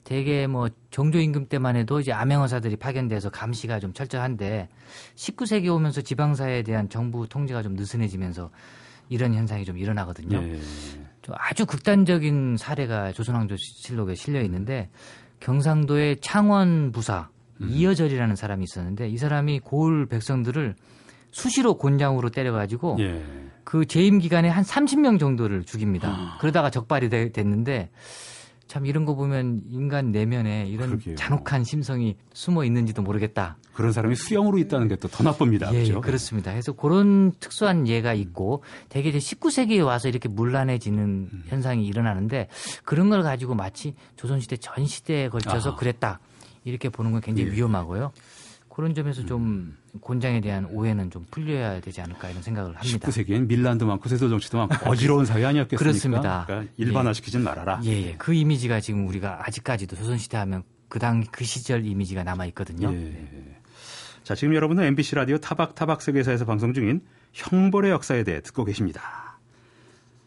대개 0.06 0.46
뭐 0.46 0.68
종조 0.90 1.18
임금 1.18 1.48
때만 1.48 1.74
해도 1.74 1.98
이제 1.98 2.12
암행어사들이 2.12 2.76
파견돼서 2.76 3.28
감시가 3.28 3.80
좀 3.80 3.92
철저한데 3.92 4.68
19세기 5.16 5.68
오면서 5.74 6.00
지방사에 6.00 6.62
대한 6.62 6.88
정부 6.88 7.28
통제가 7.28 7.60
좀 7.64 7.74
느슨해지면서 7.74 8.50
이런 9.08 9.34
현상이 9.34 9.64
좀 9.64 9.76
일어나거든요. 9.76 10.40
예. 10.40 10.60
좀 11.22 11.34
아주 11.36 11.66
극단적인 11.66 12.56
사례가 12.56 13.10
조선왕조실록에 13.10 14.14
실려 14.14 14.40
있는데 14.42 14.90
경상도의 15.40 16.18
창원 16.20 16.92
부사 16.92 17.28
음. 17.60 17.68
이여절이라는 17.68 18.36
사람이 18.36 18.62
있었는데 18.62 19.08
이 19.08 19.18
사람이 19.18 19.58
고을 19.58 20.06
백성들을 20.06 20.76
수시로 21.32 21.78
곤장으로 21.78 22.30
때려가지고 22.30 22.98
예. 23.00 23.24
그 23.64 23.86
재임 23.86 24.20
기간에 24.20 24.48
한 24.48 24.62
30명 24.62 25.18
정도를 25.18 25.64
죽입니다. 25.64 26.08
아. 26.08 26.38
그러다가 26.40 26.70
적발이 26.70 27.08
되, 27.08 27.32
됐는데 27.32 27.90
참 28.66 28.84
이런 28.84 29.04
거 29.04 29.14
보면 29.14 29.62
인간 29.70 30.10
내면에 30.10 30.66
이런 30.66 30.88
그러게요. 30.90 31.14
잔혹한 31.14 31.62
심성이 31.62 32.16
숨어 32.34 32.64
있는지도 32.64 33.00
모르겠다. 33.02 33.56
그런 33.72 33.92
사람이 33.92 34.16
수영으로 34.16 34.58
있다는 34.58 34.88
게 34.88 34.96
또 34.96 35.06
더 35.08 35.22
나쁩니다. 35.22 35.68
예, 35.72 35.82
그렇죠? 35.84 36.00
그렇습니다. 36.00 36.50
그래서 36.50 36.72
그런 36.72 37.32
특수한 37.38 37.86
예가 37.86 38.14
있고 38.14 38.64
대개 38.88 39.10
이제 39.10 39.18
19세기에 39.18 39.84
와서 39.84 40.08
이렇게 40.08 40.28
문란해지는 40.28 40.98
음. 41.32 41.44
현상이 41.46 41.86
일어나는데 41.86 42.48
그런 42.84 43.08
걸 43.08 43.22
가지고 43.22 43.54
마치 43.54 43.94
조선시대 44.16 44.56
전 44.56 44.84
시대에 44.86 45.28
걸쳐서 45.28 45.72
아. 45.72 45.76
그랬다. 45.76 46.18
이렇게 46.64 46.88
보는 46.88 47.12
건 47.12 47.20
굉장히 47.20 47.50
예. 47.50 47.54
위험하고요. 47.54 48.10
그런 48.68 48.94
점에서 48.94 49.24
좀 49.24 49.76
곤장에 50.00 50.40
대한 50.40 50.64
오해는 50.66 51.10
좀 51.10 51.24
풀려야 51.30 51.80
되지 51.80 52.00
않을까 52.00 52.30
이런 52.30 52.42
생각을 52.42 52.74
합니다. 52.76 53.08
19세기엔 53.08 53.46
밀란도 53.46 53.86
많고 53.86 54.08
세도 54.08 54.28
정치도 54.28 54.58
많고 54.58 54.90
어지러운 54.90 55.24
사회 55.24 55.44
아니었겠습니까? 55.44 55.78
그렇습니다. 55.78 56.44
그러니까 56.46 56.72
일반화시키진 56.76 57.42
말아라. 57.42 57.80
예, 57.84 57.90
예. 58.08 58.14
그 58.16 58.32
이미지가 58.34 58.80
지금 58.80 59.06
우리가 59.08 59.40
아직까지도 59.46 59.96
조선시대 59.96 60.36
하면 60.38 60.62
그 60.88 60.98
당 60.98 61.24
그 61.32 61.44
시절 61.44 61.84
이미지가 61.84 62.22
남아 62.24 62.46
있거든요. 62.46 62.92
예. 62.92 62.96
네. 62.96 63.58
자, 64.22 64.34
지금 64.34 64.54
여러분은 64.54 64.84
MBC 64.84 65.14
라디오 65.16 65.38
타박타박 65.38 66.02
세계사에서 66.02 66.44
방송 66.44 66.72
중인 66.74 67.00
형벌의 67.32 67.90
역사에 67.90 68.24
대해 68.24 68.40
듣고 68.40 68.64
계십니다. 68.64 69.38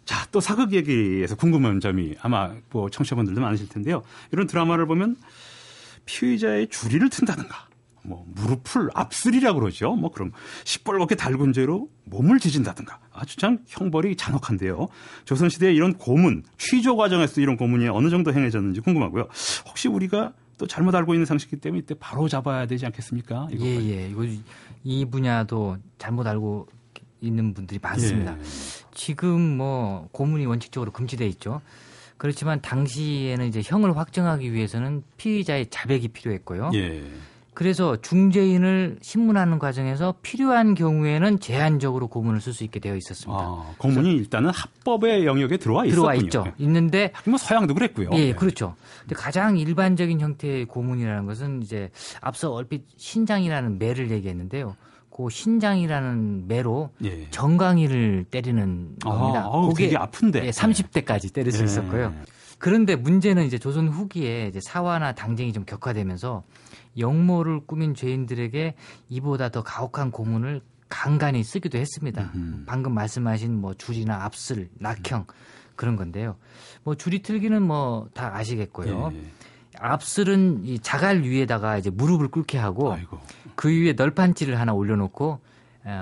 자, 0.05 0.25
또 0.31 0.39
사극 0.41 0.73
얘기에서 0.73 1.35
궁금한 1.35 1.79
점이 1.79 2.15
아마 2.21 2.51
뭐 2.71 2.89
청취자분들도 2.89 3.39
많으실 3.41 3.69
텐데요. 3.69 4.01
이런 4.31 4.47
드라마를 4.47 4.85
보면 4.85 5.15
피의자의 6.05 6.69
주리를 6.69 7.07
튼다든가 7.09 7.67
뭐 8.09 8.25
무릎을 8.33 8.89
압슬이라고 8.95 9.59
그러죠. 9.59 9.95
뭐 9.95 10.11
그럼 10.11 10.31
시뻘겋게 10.65 11.15
달군 11.15 11.53
죄로 11.53 11.89
몸을 12.05 12.39
지진다든가 12.39 12.99
아주 13.13 13.37
참 13.37 13.59
형벌이 13.67 14.15
잔혹한데요. 14.15 14.87
조선시대에 15.25 15.71
이런 15.73 15.93
고문, 15.93 16.43
취조 16.57 16.97
과정에서 16.97 17.39
이런 17.39 17.55
고문이 17.55 17.87
어느 17.87 18.09
정도 18.09 18.33
행해졌는지 18.33 18.81
궁금하고요. 18.81 19.27
혹시 19.67 19.87
우리가 19.87 20.33
또 20.57 20.65
잘못 20.67 20.93
알고 20.95 21.13
있는 21.13 21.25
상식이기 21.25 21.61
때문에 21.61 21.79
이때 21.79 21.93
바로 21.97 22.27
잡아야 22.27 22.65
되지 22.65 22.85
않겠습니까? 22.87 23.47
예, 23.59 23.65
예. 23.65 24.09
이거 24.09 24.25
이 24.83 25.05
분야도 25.05 25.77
잘못 25.99 26.25
알고 26.27 26.67
있는 27.21 27.53
분들이 27.53 27.79
많습니다. 27.81 28.37
예. 28.37 28.43
지금 28.93 29.57
뭐 29.57 30.09
고문이 30.11 30.45
원칙적으로 30.47 30.91
금지돼 30.91 31.27
있죠. 31.27 31.61
그렇지만 32.17 32.59
당시에는 32.61 33.47
이제 33.47 33.61
형을 33.63 33.95
확정하기 33.95 34.51
위해서는 34.51 35.03
피의자의 35.15 35.67
자백이 35.69 36.09
필요했고요. 36.09 36.71
예. 36.73 37.03
그래서 37.59 37.97
중재인을 37.97 38.99
신문하는 39.01 39.59
과정에서 39.59 40.15
필요한 40.21 40.75
경우에는 40.75 41.41
제한적으로 41.41 42.07
고문을 42.07 42.39
쓸 42.39 42.53
수 42.53 42.63
있게 42.63 42.79
되어 42.79 42.95
있었습니다. 42.95 43.37
아, 43.37 43.73
고문이 43.77 44.13
일단은 44.13 44.49
합법의 44.49 45.25
영역에 45.25 45.57
들어와 45.57 45.83
있었군요. 45.83 45.91
들어와 45.91 46.15
있죠. 46.15 46.45
있는데 46.57 47.11
뭐 47.25 47.37
서양도 47.37 47.73
그랬고요. 47.73 48.11
예, 48.13 48.27
네. 48.27 48.33
그렇죠. 48.33 48.77
근데 49.01 49.15
가장 49.15 49.57
일반적인 49.57 50.21
형태의 50.21 50.67
고문이라는 50.67 51.25
것은 51.25 51.61
이제 51.61 51.89
앞서 52.21 52.49
얼핏 52.53 52.85
신장이라는 52.95 53.77
매를 53.77 54.09
얘기했는데요. 54.11 54.77
그 55.09 55.29
신장이라는 55.29 56.47
매로 56.47 56.91
예. 57.03 57.29
정강이를 57.29 58.27
때리는 58.31 58.95
아, 59.03 59.09
겁니다. 59.09 59.49
아, 59.51 59.67
그게 59.67 59.87
되게 59.87 59.97
아픈데. 59.97 60.45
예, 60.45 60.49
30대까지 60.51 61.33
때릴 61.33 61.51
수 61.51 61.59
예. 61.59 61.65
있었고요. 61.65 62.13
그런데 62.57 62.95
문제는 62.95 63.45
이제 63.45 63.57
조선 63.57 63.89
후기에 63.89 64.47
이제 64.47 64.61
사화나 64.61 65.11
당쟁이 65.11 65.51
좀 65.51 65.65
격화되면서 65.65 66.43
영모를 66.97 67.61
꾸민 67.65 67.93
죄인들에게 67.95 68.75
이보다 69.09 69.49
더 69.49 69.63
가혹한 69.63 70.11
고문을 70.11 70.61
간간히 70.89 71.43
쓰기도 71.43 71.77
했습니다. 71.77 72.31
음흠. 72.35 72.63
방금 72.65 72.93
말씀하신 72.93 73.59
뭐 73.59 73.73
줄이나 73.75 74.23
압슬, 74.25 74.69
낙형 74.79 75.27
그런 75.75 75.95
건데요. 75.95 76.35
뭐 76.83 76.95
줄이 76.95 77.21
틀기는 77.21 77.61
뭐 77.61 78.07
다 78.13 78.35
아시겠고요. 78.35 79.11
예. 79.13 79.31
압슬은 79.77 80.65
이 80.65 80.79
자갈 80.79 81.21
위에다가 81.21 81.77
이제 81.77 81.89
무릎을 81.89 82.29
꿇게 82.29 82.57
하고 82.57 82.91
아이고. 82.93 83.19
그 83.55 83.69
위에 83.69 83.93
널판지를 83.93 84.59
하나 84.59 84.73
올려놓고 84.73 85.39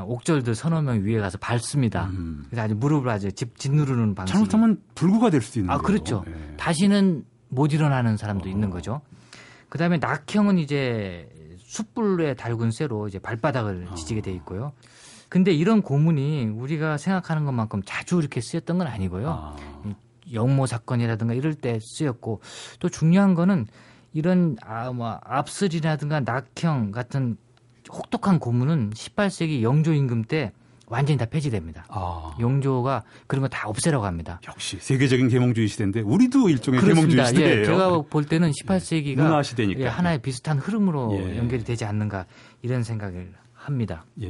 옥절들 0.05 0.55
서너 0.55 0.81
명 0.81 1.03
위에 1.03 1.19
가서 1.19 1.37
밟습니다. 1.37 2.05
음. 2.07 2.45
그래서 2.49 2.63
아주 2.63 2.75
무릎을 2.75 3.09
아주 3.09 3.31
집 3.33 3.57
짓누르는 3.59 4.15
방식. 4.15 4.33
잘못하면 4.33 4.81
불구가 4.95 5.29
될 5.29 5.41
수도 5.41 5.59
있는 5.59 5.71
아, 5.73 5.77
그렇죠. 5.77 6.23
예. 6.27 6.55
다시는 6.57 7.25
못 7.49 7.71
일어나는 7.73 8.17
사람도 8.17 8.47
어. 8.47 8.49
있는 8.51 8.69
거죠. 8.69 9.01
그다음에 9.69 9.97
낙형은 9.97 10.59
이제 10.59 11.29
숯불에 11.57 12.35
달군 12.35 12.71
쇠로 12.71 13.07
이제 13.07 13.19
발바닥을 13.19 13.87
아. 13.91 13.95
지지게 13.95 14.21
돼 14.21 14.31
있고요. 14.33 14.73
근데 15.29 15.51
이런 15.51 15.81
고문이 15.81 16.45
우리가 16.45 16.97
생각하는 16.97 17.45
것만큼 17.45 17.81
자주 17.85 18.19
이렇게 18.19 18.39
쓰였던 18.39 18.77
건 18.77 18.87
아니고요. 18.87 19.29
아. 19.29 19.55
영모 20.33 20.65
사건이라든가 20.65 21.33
이럴 21.33 21.53
때 21.53 21.79
쓰였고 21.81 22.41
또 22.79 22.89
중요한 22.89 23.33
거는 23.33 23.67
이런 24.13 24.57
아, 24.61 24.91
뭐 24.91 25.19
압슬이라든가 25.23 26.21
낙형 26.21 26.91
같은 26.91 27.37
혹독한 27.91 28.39
고문은 28.39 28.91
18세기 28.91 29.61
영조 29.61 29.93
임금 29.93 30.23
때 30.23 30.51
완전히 30.87 31.17
다 31.17 31.25
폐지됩니다. 31.25 31.85
아. 31.89 32.35
영조가 32.39 33.03
그런 33.27 33.41
거 33.41 33.47
다 33.49 33.67
없애라고 33.67 34.05
합니다. 34.05 34.39
역시 34.47 34.77
세계적인 34.79 35.27
계몽주의 35.29 35.67
시대인데 35.67 36.01
우리도 36.01 36.49
일종의 36.49 36.81
계몽주의 36.81 37.25
시대예요. 37.27 37.59
예, 37.61 37.65
제가 37.65 38.01
볼 38.03 38.23
때는 38.25 38.51
18세기가 38.51 39.17
문화 39.17 39.43
시대니까 39.43 39.79
예, 39.81 39.87
하나의 39.87 40.21
비슷한 40.21 40.57
흐름으로 40.59 41.17
예. 41.19 41.37
연결이 41.37 41.63
되지 41.63 41.85
않는가 41.85 42.25
이런 42.61 42.83
생각을 42.83 43.33
합니다. 43.53 44.05
예. 44.21 44.29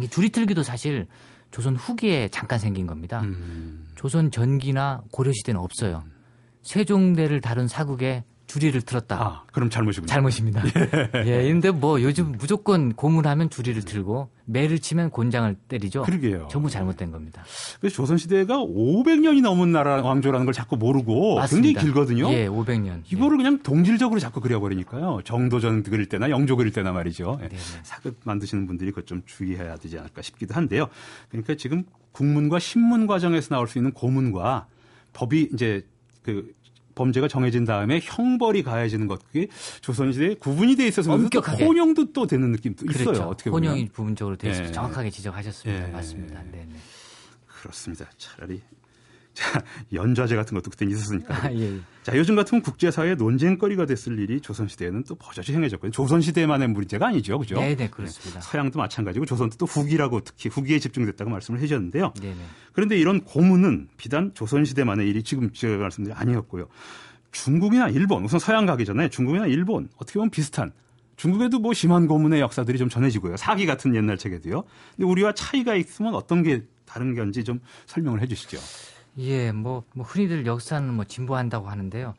이 0.00 0.08
줄이틀기도 0.08 0.62
사실 0.62 1.06
조선 1.50 1.74
후기에 1.74 2.28
잠깐 2.28 2.58
생긴 2.60 2.86
겁니다. 2.86 3.20
음. 3.22 3.88
조선 3.96 4.30
전기나 4.30 5.02
고려 5.10 5.32
시대는 5.32 5.60
없어요. 5.60 6.04
세종대를 6.62 7.40
다룬 7.40 7.66
사국에 7.66 8.22
주리를 8.50 8.82
틀었다. 8.82 9.16
아, 9.16 9.42
그럼 9.52 9.70
잘못이군요. 9.70 10.08
잘못입니다. 10.08 10.64
예. 11.24 11.44
예. 11.44 11.52
근데 11.52 11.70
뭐 11.70 12.02
요즘 12.02 12.32
무조건 12.32 12.94
고문하면 12.94 13.48
주리를 13.48 13.80
틀고 13.82 14.28
매를 14.44 14.80
치면 14.80 15.10
곤장을 15.10 15.54
때리죠. 15.68 16.02
그러게요. 16.02 16.48
전부 16.50 16.68
잘못된 16.68 17.12
겁니다. 17.12 17.44
그래서 17.78 17.94
조선시대가 17.94 18.56
500년이 18.56 19.40
넘은 19.40 19.70
나라 19.70 20.02
왕조라는 20.02 20.46
걸 20.46 20.52
자꾸 20.52 20.76
모르고 20.76 21.36
맞습니다. 21.36 21.68
굉장히 21.68 21.86
길거든요. 21.86 22.32
예, 22.32 22.48
500년. 22.48 23.02
이거를 23.12 23.38
예. 23.38 23.44
그냥 23.44 23.62
동질적으로 23.62 24.18
자꾸 24.18 24.40
그려버리니까요. 24.40 25.20
정도전 25.24 25.84
그릴 25.84 26.06
때나 26.06 26.28
영조 26.30 26.56
그릴 26.56 26.72
때나 26.72 26.90
말이죠. 26.90 27.38
예. 27.42 27.48
사극 27.84 28.18
만드시는 28.24 28.66
분들이 28.66 28.90
그것 28.90 29.06
좀 29.06 29.22
주의해야 29.26 29.76
되지 29.76 29.96
않을까 29.96 30.22
싶기도 30.22 30.54
한데요. 30.54 30.88
그러니까 31.28 31.54
지금 31.54 31.84
국문과 32.10 32.58
신문 32.58 33.06
과정에서 33.06 33.54
나올 33.54 33.68
수 33.68 33.78
있는 33.78 33.92
고문과 33.92 34.66
법이 35.12 35.50
이제 35.52 35.86
그 36.22 36.52
범죄가 37.00 37.28
정해진 37.28 37.64
다음에 37.64 37.98
형벌이 38.02 38.62
가해지는 38.62 39.06
것 39.06 39.24
그게 39.26 39.48
조선시대에 39.80 40.34
구분이 40.34 40.76
돼 40.76 40.86
있어서 40.86 41.14
엄격하게 41.14 41.64
혼용도 41.64 42.12
또 42.12 42.26
되는 42.26 42.52
느낌도 42.52 42.84
그렇죠. 42.84 43.12
있어요. 43.12 43.26
어떻게 43.28 43.48
보면 43.48 43.70
혼용이 43.70 43.88
부분적으로 43.88 44.36
돼 44.36 44.50
있어서 44.50 44.64
네. 44.64 44.72
정확하게 44.72 45.08
지적하셨습니다. 45.08 45.86
네. 45.86 45.92
맞습니다. 45.92 46.42
네, 46.52 46.66
네. 46.68 46.76
그렇습니다. 47.46 48.06
차라리 48.18 48.58
자, 48.58 48.64
연좌제 49.92 50.36
같은 50.36 50.54
것도 50.54 50.70
그때 50.70 50.86
있었으니까. 50.86 51.46
아, 51.46 51.52
예. 51.52 51.80
자, 52.02 52.16
요즘 52.16 52.36
같은 52.36 52.60
국제사회 52.60 53.14
논쟁거리가 53.14 53.86
됐을 53.86 54.18
일이 54.18 54.40
조선시대에는 54.40 55.04
또 55.04 55.14
버젓이 55.14 55.52
행해졌거든요. 55.52 55.92
조선시대만의 55.92 56.68
문제가 56.68 57.08
아니죠. 57.08 57.38
그죠? 57.38 57.56
네, 57.56 57.74
네, 57.74 57.88
그렇습니다. 57.88 58.40
서양도 58.40 58.78
마찬가지고 58.78 59.26
조선도 59.26 59.56
또 59.56 59.66
후기라고 59.66 60.20
특히 60.20 60.48
후기에 60.48 60.78
집중됐다고 60.78 61.30
말씀을 61.30 61.60
해주셨는데요. 61.60 62.12
네, 62.20 62.28
네. 62.28 62.36
그런데 62.72 62.96
이런 62.96 63.20
고문은 63.22 63.88
비단 63.96 64.32
조선시대만의 64.34 65.08
일이 65.08 65.22
지금 65.22 65.52
제가 65.52 65.76
말씀드린 65.78 66.16
아니었고요. 66.16 66.68
중국이나 67.32 67.88
일본, 67.88 68.24
우선 68.24 68.40
서양 68.40 68.66
가기 68.66 68.84
전에 68.84 69.08
중국이나 69.08 69.46
일본 69.46 69.88
어떻게 69.96 70.14
보면 70.14 70.30
비슷한 70.30 70.72
중국에도 71.16 71.58
뭐 71.58 71.74
심한 71.74 72.06
고문의 72.06 72.40
역사들이 72.40 72.78
좀 72.78 72.88
전해지고요. 72.88 73.36
사기 73.36 73.66
같은 73.66 73.94
옛날 73.94 74.16
책에도요. 74.16 74.64
근데 74.96 75.06
우리와 75.06 75.32
차이가 75.34 75.74
있으면 75.74 76.14
어떤 76.14 76.42
게 76.42 76.62
다른 76.86 77.14
건지 77.14 77.44
좀 77.44 77.60
설명을 77.86 78.22
해 78.22 78.26
주시죠. 78.26 78.58
예, 79.18 79.52
뭐, 79.52 79.84
뭐 79.94 80.04
흔히들 80.04 80.46
역사는 80.46 80.92
뭐 80.94 81.04
진보한다고 81.04 81.68
하는데요. 81.68 82.14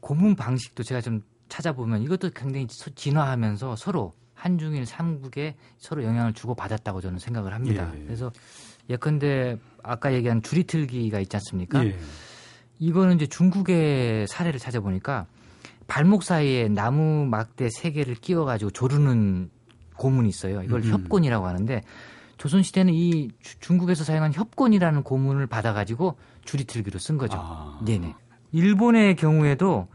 고문 0.00 0.36
방식도 0.36 0.82
제가 0.82 1.00
좀 1.00 1.22
찾아보면 1.48 2.02
이것도 2.02 2.30
굉장히 2.30 2.66
진화하면서 2.66 3.76
서로 3.76 4.14
한중일 4.34 4.86
삼국에 4.86 5.56
서로 5.76 6.02
영향을 6.04 6.32
주고 6.32 6.54
받았다고 6.54 7.00
저는 7.00 7.18
생각을 7.18 7.52
합니다. 7.52 7.92
예. 7.94 8.04
그래서 8.04 8.32
예컨대 8.88 9.58
아까 9.82 10.14
얘기한 10.14 10.42
줄이틀기가 10.42 11.20
있지 11.20 11.36
않습니까? 11.36 11.84
예. 11.84 11.98
이거는 12.78 13.16
이제 13.16 13.26
중국의 13.26 14.26
사례를 14.26 14.58
찾아보니까 14.58 15.26
발목 15.86 16.22
사이에 16.22 16.68
나무 16.68 17.26
막대 17.26 17.68
세 17.70 17.90
개를 17.90 18.14
끼워 18.14 18.44
가지고 18.44 18.70
조르는 18.70 19.50
고문이 19.96 20.28
있어요. 20.28 20.62
이걸 20.62 20.82
음. 20.84 20.90
협곤이라고 20.90 21.46
하는데 21.46 21.82
조선 22.40 22.62
시대는 22.62 22.94
이 22.94 23.28
중국에서 23.60 24.02
사용한 24.02 24.32
협곤이라는 24.32 25.02
고문을 25.02 25.46
받아가지고 25.46 26.16
줄이틀기로 26.46 26.98
쓴 26.98 27.18
거죠. 27.18 27.36
아. 27.38 27.78
네네. 27.84 28.14
일본의 28.52 29.16
경우에도 29.16 29.88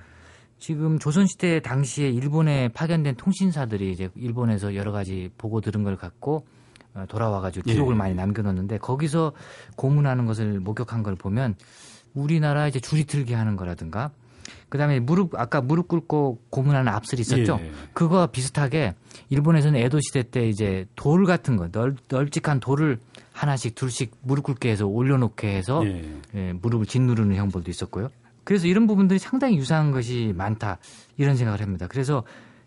지금 0.60 1.00
조선 1.00 1.26
시대 1.26 1.60
당시에 1.60 2.08
일본에 2.08 2.68
파견된 2.68 3.16
통신사들이 3.16 3.92
이제 3.92 4.10
일본에서 4.14 4.76
여러 4.76 4.92
가지 4.92 5.32
보고 5.40 5.60
들은 5.60 5.84
걸 5.84 5.98
갖고 5.98 6.46
어, 6.94 7.06
돌아와가지고 7.10 7.68
기록을 7.68 7.96
예. 7.96 7.98
많이 7.98 8.14
남겨놓는데 8.14 8.78
거기서 8.78 9.32
고문하는 9.76 10.28
것을 10.28 10.60
목격한 10.60 11.02
걸 11.02 11.16
보면 11.16 11.56
우리나라 12.14 12.68
이제 12.68 12.80
줄이틀기 12.80 13.34
하는 13.34 13.56
거라든가 13.56 14.12
그다음에 14.70 15.00
무릎 15.00 15.36
아까 15.36 15.62
무릎 15.62 15.88
꿇고 15.88 16.40
고문하는 16.50 16.92
압슬이 16.92 17.22
있었죠. 17.22 17.60
예. 17.62 17.72
그거와 17.94 18.28
비슷하게 18.28 18.94
일본에서는 19.30 19.80
에도 19.80 20.00
시대 20.00 20.24
때 20.24 20.48
이제 20.48 20.86
돌 20.96 21.26
같은 21.26 21.58
거 21.58 21.70
널, 21.70 21.96
널찍한 22.10 22.60
돌을 22.60 23.00
하나씩 23.32 23.76
둘씩 23.76 24.12
무릎 24.22 24.44
꿇게 24.44 24.70
해서 24.70 24.86
올려놓게 24.86 25.56
해서 25.56 25.86
예. 25.86 26.04
예, 26.36 26.54
무릎을 26.54 26.86
짓누르는 26.86 27.36
형벌도 27.36 27.70
있었고요. 27.70 28.10
그래서 28.44 28.68
이런 28.68 28.88
부분들이 28.88 29.20
상당히 29.20 29.58
유사한 29.58 29.92
것이 29.92 30.34
많다 30.36 30.78
이런 31.18 31.36
생각을 31.36 31.62
합니다. 31.62 31.88
그래서 31.88 32.24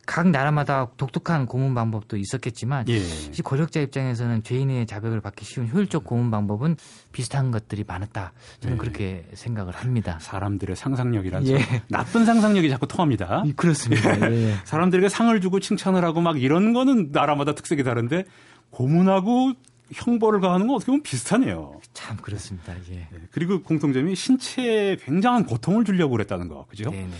각 0.08 0.30
나라마다 0.30 0.88
독특한 0.96 1.44
고문 1.44 1.74
방법도 1.74 2.16
있었겠지만 2.16 2.88
예. 2.88 3.02
권력자 3.44 3.80
입장에서는 3.80 4.42
죄인의 4.42 4.86
자백을 4.86 5.20
받기 5.20 5.44
쉬운 5.44 5.68
효율적 5.68 6.04
고문 6.04 6.30
방법은 6.30 6.76
비슷한 7.12 7.50
것들이 7.50 7.84
많았다. 7.86 8.32
저는 8.60 8.76
예. 8.76 8.78
그렇게 8.78 9.26
생각을 9.34 9.74
합니다. 9.74 10.18
사람들의 10.22 10.76
상상력이라죠. 10.76 11.52
예. 11.52 11.82
나쁜 11.88 12.24
상상력이 12.24 12.70
자꾸 12.70 12.88
통합니다. 12.88 13.44
그렇습니다. 13.54 14.18
예. 14.32 14.54
사람들에게 14.64 15.10
상을 15.10 15.38
주고 15.42 15.60
칭찬을 15.60 16.02
하고 16.02 16.22
막 16.22 16.40
이런 16.40 16.72
거는 16.72 17.10
나라마다 17.12 17.54
특색이 17.54 17.84
다른데 17.84 18.24
고문하고 18.70 19.52
형벌을 19.92 20.40
가하는 20.40 20.68
건 20.68 20.76
어떻게 20.76 20.86
보면 20.86 21.02
비슷하네요. 21.02 21.80
참 21.92 22.16
그렇습니다. 22.16 22.74
예. 22.90 22.94
네. 22.94 23.08
그리고 23.30 23.62
공통점이 23.62 24.14
신체에 24.14 24.96
굉장한 24.96 25.44
고통을 25.44 25.84
주려고 25.84 26.12
그랬다는 26.12 26.48
거, 26.48 26.64
그죠? 26.66 26.90
네네. 26.90 27.10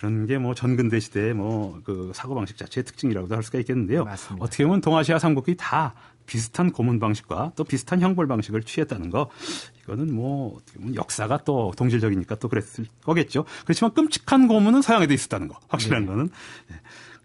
네. 0.00 0.06
그런 0.08 0.26
게 0.26 0.38
뭐 0.38 0.54
전근대 0.54 0.98
시대의 1.00 1.34
뭐 1.34 1.80
그 1.84 2.12
사고 2.14 2.34
방식 2.34 2.56
자체의 2.56 2.84
특징이라고도 2.84 3.34
할 3.36 3.42
수가 3.42 3.58
있겠는데요. 3.58 4.04
맞습니다. 4.04 4.44
어떻게 4.44 4.64
보면 4.64 4.80
동아시아 4.80 5.18
삼국이 5.18 5.56
다 5.58 5.94
비슷한 6.26 6.70
고문 6.70 6.98
방식과 7.00 7.52
또 7.56 7.64
비슷한 7.64 8.00
형벌 8.00 8.26
방식을 8.28 8.62
취했다는 8.62 9.10
거 9.10 9.28
이거는 9.82 10.14
뭐 10.14 10.56
어떻게 10.56 10.78
보면 10.78 10.94
역사가 10.94 11.38
또 11.44 11.72
동질적이니까 11.76 12.36
또 12.36 12.48
그랬을 12.48 12.86
거겠죠. 13.04 13.44
그렇지만 13.64 13.92
끔찍한 13.94 14.46
고문은 14.48 14.80
서양에도 14.82 15.12
있었다는 15.12 15.48
거 15.48 15.58
확실한 15.68 16.02
네. 16.02 16.06
거는 16.08 16.28
네. 16.68 16.76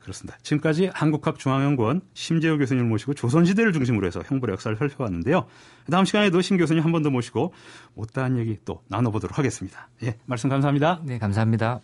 그렇습니다. 0.02 0.38
지금까지 0.44 0.90
한국학중앙연구원 0.94 2.02
심재호 2.14 2.58
교수님을 2.60 2.88
모시고 2.90 3.14
조선시대를 3.16 3.74
중심으로 3.74 4.06
해서 4.08 4.22
형벌의 4.26 4.54
역사를 4.54 4.76
살펴봤는데요. 4.78 5.46
다음 5.90 6.06
시간에도 6.06 6.42
심 6.42 6.58
교수님 6.58 6.84
한 6.84 6.92
번 6.92 7.04
더 7.04 7.10
모시고 7.10 7.54
못다한 7.96 8.38
얘기 8.38 8.58
또 8.66 8.84
나눠보도록 8.88 9.38
하겠습니다. 9.38 9.90
예, 10.04 10.18
말씀 10.26 10.50
감사합니다. 10.50 11.02
네, 11.04 11.18
감사합니다. 11.20 11.82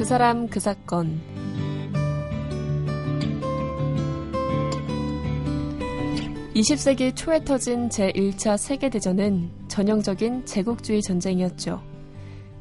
그 0.00 0.04
사람 0.06 0.48
그 0.48 0.60
사건 0.60 1.20
20세기 6.54 7.14
초에 7.14 7.44
터진 7.44 7.90
제1차 7.90 8.56
세계대전은 8.56 9.50
전형적인 9.68 10.46
제국주의 10.46 11.02
전쟁이었죠. 11.02 11.82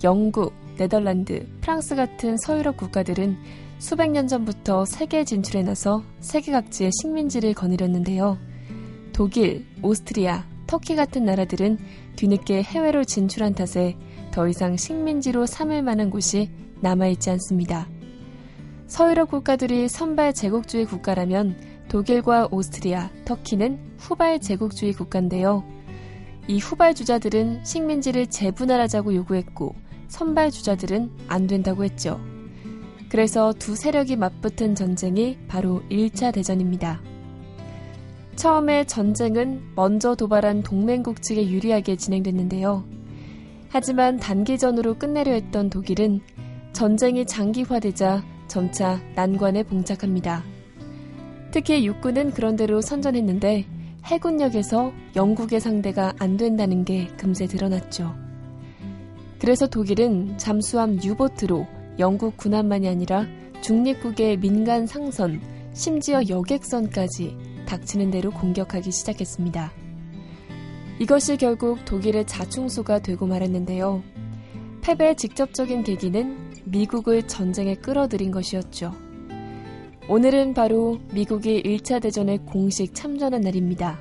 영국, 0.04 0.54
네덜란드, 0.76 1.48
프랑스 1.62 1.96
같은 1.96 2.36
서유럽 2.36 2.76
국가들은 2.76 3.38
수백 3.78 4.12
년 4.12 4.28
전부터 4.28 4.84
세계 4.84 5.24
진출에 5.24 5.64
나서 5.64 6.04
세계 6.20 6.52
각지의 6.52 6.92
식민지를 6.92 7.54
거느렸는데요. 7.54 8.38
독일, 9.14 9.66
오스트리아, 9.82 10.46
터키 10.68 10.98
같은 10.98 11.24
나라들은 11.24 11.78
뒤늦게 12.18 12.64
해외로 12.64 13.06
진출한 13.06 13.56
탓에 13.56 13.96
더 14.32 14.50
이상 14.50 14.76
식민지로 14.76 15.46
삼을 15.46 15.84
만한 15.84 16.10
곳이 16.10 16.50
남아있지 16.82 17.30
않습니다. 17.32 17.88
서유럽 18.88 19.30
국가들이 19.30 19.88
선발 19.88 20.34
제국주의 20.34 20.86
국가라면 20.86 21.56
독일과 21.90 22.50
오스트리아, 22.52 23.10
터키는 23.26 23.80
후발 23.98 24.40
제국주의 24.40 24.94
국가인데요. 24.94 25.64
이 26.48 26.58
후발 26.58 26.96
주자들은 26.96 27.64
식민지를 27.64 28.28
재분할하자고 28.28 29.14
요구했고 29.16 29.76
선발 30.08 30.52
주자들은 30.52 31.12
안 31.28 31.48
된다고 31.48 31.84
했죠. 31.84 32.20
그래서 33.10 33.54
두 33.54 33.76
세력이 33.76 34.16
맞붙은 34.16 34.76
전쟁이 34.76 35.38
바로 35.48 35.82
1차 35.90 36.34
대전입니다. 36.34 37.02
처음에 38.36 38.86
전쟁은 38.86 39.74
먼저 39.76 40.16
도발한 40.16 40.64
동맹국 40.64 41.22
측에 41.22 41.50
유리하게 41.50 41.98
진행됐는데요. 41.98 42.86
하지만 43.70 44.18
단기전으로 44.18 44.98
끝내려 44.98 45.34
했던 45.34 45.70
독일은 45.70 46.22
전쟁이 46.74 47.26
장기화되자 47.26 48.24
점차 48.48 49.00
난관에 49.16 49.64
봉착합니다. 49.64 50.44
특히 51.52 51.86
육군은 51.86 52.32
그런대로 52.32 52.82
선전했는데 52.82 53.66
해군력에서 54.06 54.92
영국의 55.16 55.60
상대가 55.60 56.14
안 56.20 56.38
된다는 56.38 56.86
게 56.86 57.08
금세 57.18 57.46
드러났죠. 57.48 58.16
그래서 59.40 59.68
독일은 59.68 60.38
잠수함 60.38 61.02
유보트로 61.04 61.66
영국 62.00 62.38
군함만이 62.38 62.88
아니라 62.88 63.26
중립국의 63.62 64.38
민간 64.38 64.86
상선, 64.88 65.42
심지어 65.74 66.22
여객선까지 66.28 67.36
닥치는 67.66 68.12
대로 68.12 68.32
공격하기 68.32 68.92
시작했습니다. 68.92 69.72
이것이 71.00 71.38
결국 71.38 71.84
독일의 71.86 72.26
자충수가 72.26 73.00
되고 73.00 73.26
말았는데요. 73.26 74.04
패배의 74.82 75.16
직접적인 75.16 75.84
계기는 75.84 76.49
미국을 76.72 77.28
전쟁에 77.28 77.76
끌어들인 77.76 78.32
것이었죠. 78.32 78.94
오늘은 80.08 80.54
바로 80.54 81.00
미국이 81.14 81.62
1차 81.64 82.02
대전에 82.02 82.38
공식 82.38 82.94
참전한 82.94 83.42
날입니다. 83.42 84.00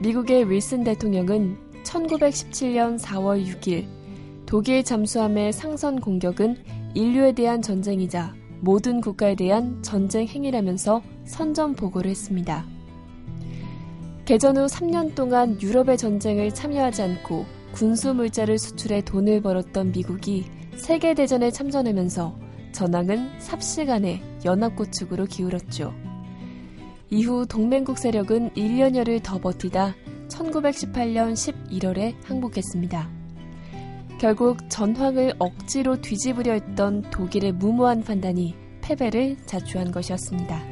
미국의 0.00 0.50
윌슨 0.50 0.82
대통령은 0.82 1.56
1917년 1.84 2.98
4월 2.98 3.44
6일 3.44 3.86
독일 4.46 4.82
잠수함의 4.82 5.52
상선 5.52 6.00
공격은 6.00 6.56
인류에 6.94 7.32
대한 7.32 7.62
전쟁이자 7.62 8.34
모든 8.60 9.00
국가에 9.00 9.34
대한 9.34 9.82
전쟁 9.82 10.26
행위라면서 10.26 11.02
선전 11.24 11.74
보고를 11.74 12.10
했습니다. 12.10 12.64
개전 14.24 14.56
후 14.56 14.66
3년 14.66 15.14
동안 15.14 15.60
유럽의 15.60 15.96
전쟁을 15.98 16.54
참여하지 16.54 17.02
않고 17.02 17.44
군수 17.72 18.14
물자를 18.14 18.58
수출해 18.58 19.02
돈을 19.02 19.42
벌었던 19.42 19.92
미국이 19.92 20.44
세계대전에 20.76 21.50
참전하면서 21.50 22.38
전황은 22.72 23.38
삽시간에 23.38 24.22
연합국 24.44 24.92
측으로 24.92 25.26
기울었죠. 25.26 25.92
이후 27.10 27.46
동맹국 27.46 27.98
세력은 27.98 28.50
1년여를 28.54 29.22
더 29.22 29.38
버티다 29.38 29.94
1918년 30.28 31.34
11월에 31.34 32.14
항복했습니다. 32.24 33.10
결국 34.18 34.58
전황을 34.70 35.34
억지로 35.38 36.00
뒤집으려 36.00 36.52
했던 36.52 37.02
독일의 37.10 37.52
무모한 37.52 38.02
판단이 38.02 38.54
패배를 38.80 39.36
자초한 39.46 39.92
것이었습니다. 39.92 40.62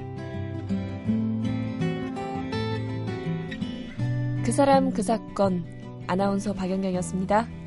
그 4.44 4.52
사람 4.52 4.92
그 4.92 5.02
사건 5.02 5.64
아나운서 6.06 6.54
박연경이었습니다. 6.54 7.59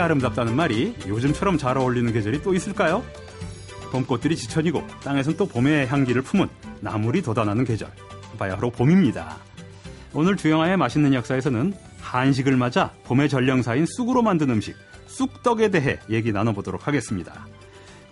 아름답다는 0.00 0.56
말이 0.56 0.94
요즘처럼 1.06 1.58
잘 1.58 1.78
어울리는 1.78 2.12
계절이 2.12 2.42
또 2.42 2.54
있을까요? 2.54 3.04
봄꽃들이 3.92 4.36
지천이고 4.36 4.86
땅에선 5.02 5.36
또 5.36 5.46
봄의 5.46 5.88
향기를 5.88 6.22
품은 6.22 6.48
나물이 6.80 7.22
돋아나는 7.22 7.64
계절. 7.64 7.90
바야흐로 8.38 8.70
봄입니다. 8.70 9.36
오늘 10.12 10.36
주영아의 10.36 10.76
맛있는 10.76 11.14
역사에서는 11.14 11.74
한식을 12.00 12.56
맞아 12.56 12.92
봄의 13.04 13.28
전령사인 13.28 13.86
쑥으로 13.86 14.22
만든 14.22 14.50
음식, 14.50 14.74
쑥떡에 15.06 15.68
대해 15.68 15.98
얘기 16.08 16.32
나눠보도록 16.32 16.86
하겠습니다. 16.86 17.46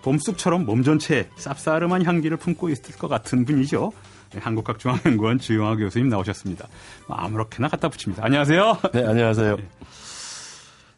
봄쑥처럼 0.02 0.64
몸 0.64 0.82
전체에 0.82 1.28
쌉싸름한 1.36 2.04
향기를 2.04 2.36
품고 2.36 2.68
있을 2.70 2.96
것 2.96 3.08
같은 3.08 3.44
분이죠. 3.44 3.92
네, 4.32 4.40
한국학중앙연구원 4.40 5.38
주영아 5.38 5.76
교수님 5.76 6.08
나오셨습니다. 6.08 6.68
아무렇게나 7.08 7.68
갖다 7.68 7.88
붙입니다. 7.88 8.24
안녕하세요. 8.24 8.78
네, 8.92 9.06
안녕하세요. 9.06 9.56
네. 9.56 9.68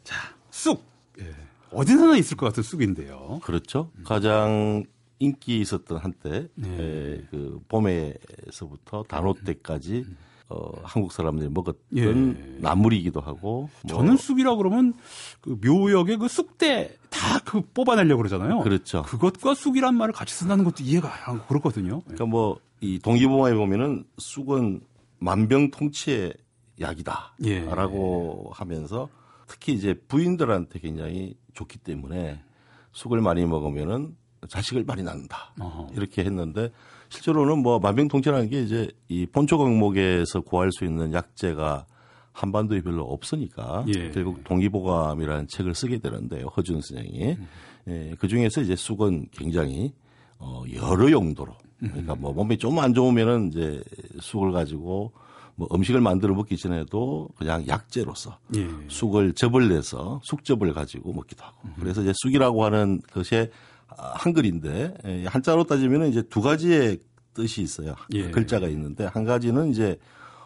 자, 0.05 0.17
쑥. 0.61 0.83
예. 1.21 1.35
어디서나 1.73 2.17
있을 2.17 2.37
것 2.37 2.47
같은 2.47 2.63
쑥인데요. 2.63 3.41
그렇죠. 3.43 3.91
가장 4.05 4.85
인기 5.19 5.61
있었던 5.61 5.99
한때, 5.99 6.49
네. 6.55 6.69
에, 6.69 7.23
그 7.31 7.61
봄에서부터 7.69 9.05
단오 9.09 9.35
때까지 9.35 10.05
어, 10.49 10.73
한국 10.83 11.13
사람들이 11.13 11.49
먹었던 11.51 11.77
예. 11.97 12.61
나물이기도 12.61 13.21
하고. 13.21 13.69
뭐. 13.83 13.89
저는 13.89 14.17
쑥이라고 14.17 14.57
그러면 14.57 14.95
그 15.41 15.57
묘역의 15.63 16.17
그 16.19 16.29
쑥대 16.29 16.97
다 17.09 17.39
그 17.45 17.61
뽑아내려고 17.75 18.19
그러잖아요. 18.19 18.61
그렇죠. 18.61 19.03
그것과 19.03 19.55
쑥이란 19.55 19.95
말을 19.95 20.13
같이 20.13 20.35
쓴다는 20.35 20.65
것도 20.65 20.83
이해가 20.83 21.31
안 21.31 21.47
그렇거든요. 21.47 22.01
그러니까 22.03 22.27
뭐 22.27 22.59
이 22.81 22.99
동기부마에 22.99 23.55
보면은 23.55 24.05
쑥은 24.19 24.81
만병통치의 25.19 26.33
약이다라고 26.81 28.45
예. 28.47 28.51
하면서 28.53 29.09
특히 29.51 29.73
이제 29.73 29.95
부인들한테 29.95 30.79
굉장히 30.79 31.35
좋기 31.55 31.79
때문에 31.79 32.41
쑥을 32.93 33.21
많이 33.21 33.45
먹으면은 33.45 34.15
자식을 34.49 34.85
많이 34.85 35.03
낳는다. 35.03 35.53
어허. 35.59 35.89
이렇게 35.95 36.25
했는데 36.25 36.71
실제로는 37.09 37.59
뭐 37.59 37.81
만병통치라는 37.81 38.49
게 38.49 38.63
이제 38.63 38.89
이 39.09 39.27
본초 39.27 39.59
강목에서 39.59 40.43
구할 40.43 40.71
수 40.71 40.85
있는 40.85 41.13
약재가 41.13 41.85
한반도에 42.33 42.81
별로 42.81 43.03
없으니까 43.05 43.85
예. 43.89 44.13
결국 44.13 44.45
동의보감이라는 44.45 45.49
책을 45.49 45.75
쓰게 45.75 45.99
되는데요. 45.99 46.47
허준 46.57 46.81
선생이 46.81 47.33
음. 47.33 47.49
예, 47.89 48.15
그 48.21 48.29
중에서 48.29 48.61
이제 48.61 48.77
쑥은 48.77 49.31
굉장히 49.33 49.93
어 50.39 50.63
여러 50.73 51.11
용도로 51.11 51.53
그러니까 51.81 52.15
뭐 52.15 52.33
몸이 52.33 52.57
좀 52.57 52.79
안 52.79 52.95
좋으면은 52.95 53.49
이제 53.49 53.83
쑥을 54.21 54.53
가지고 54.53 55.13
뭐 55.61 55.69
음식을 55.75 56.01
만들어 56.01 56.35
먹기 56.35 56.57
전에도 56.57 57.29
그냥 57.37 57.67
약재로서 57.69 58.39
예. 58.57 58.67
쑥을 58.89 59.35
접을 59.35 59.69
내서 59.69 60.19
쑥접을 60.25 60.73
가지고 60.73 61.13
먹기도 61.13 61.45
하고 61.45 61.69
그래서 61.79 62.01
이제 62.01 62.15
쑥이라고 62.17 62.65
하는 62.65 63.03
것이 63.13 63.51
한글인데 63.89 64.95
예, 65.05 65.27
한자로 65.27 65.65
따지면 65.65 66.09
이제 66.09 66.23
두 66.23 66.41
가지의 66.41 66.99
뜻이 67.35 67.61
있어요. 67.61 67.95
예. 68.15 68.31
글자가 68.31 68.69
있는데 68.69 69.05
한 69.05 69.27
가지는 69.27 69.69
이제 69.69 69.99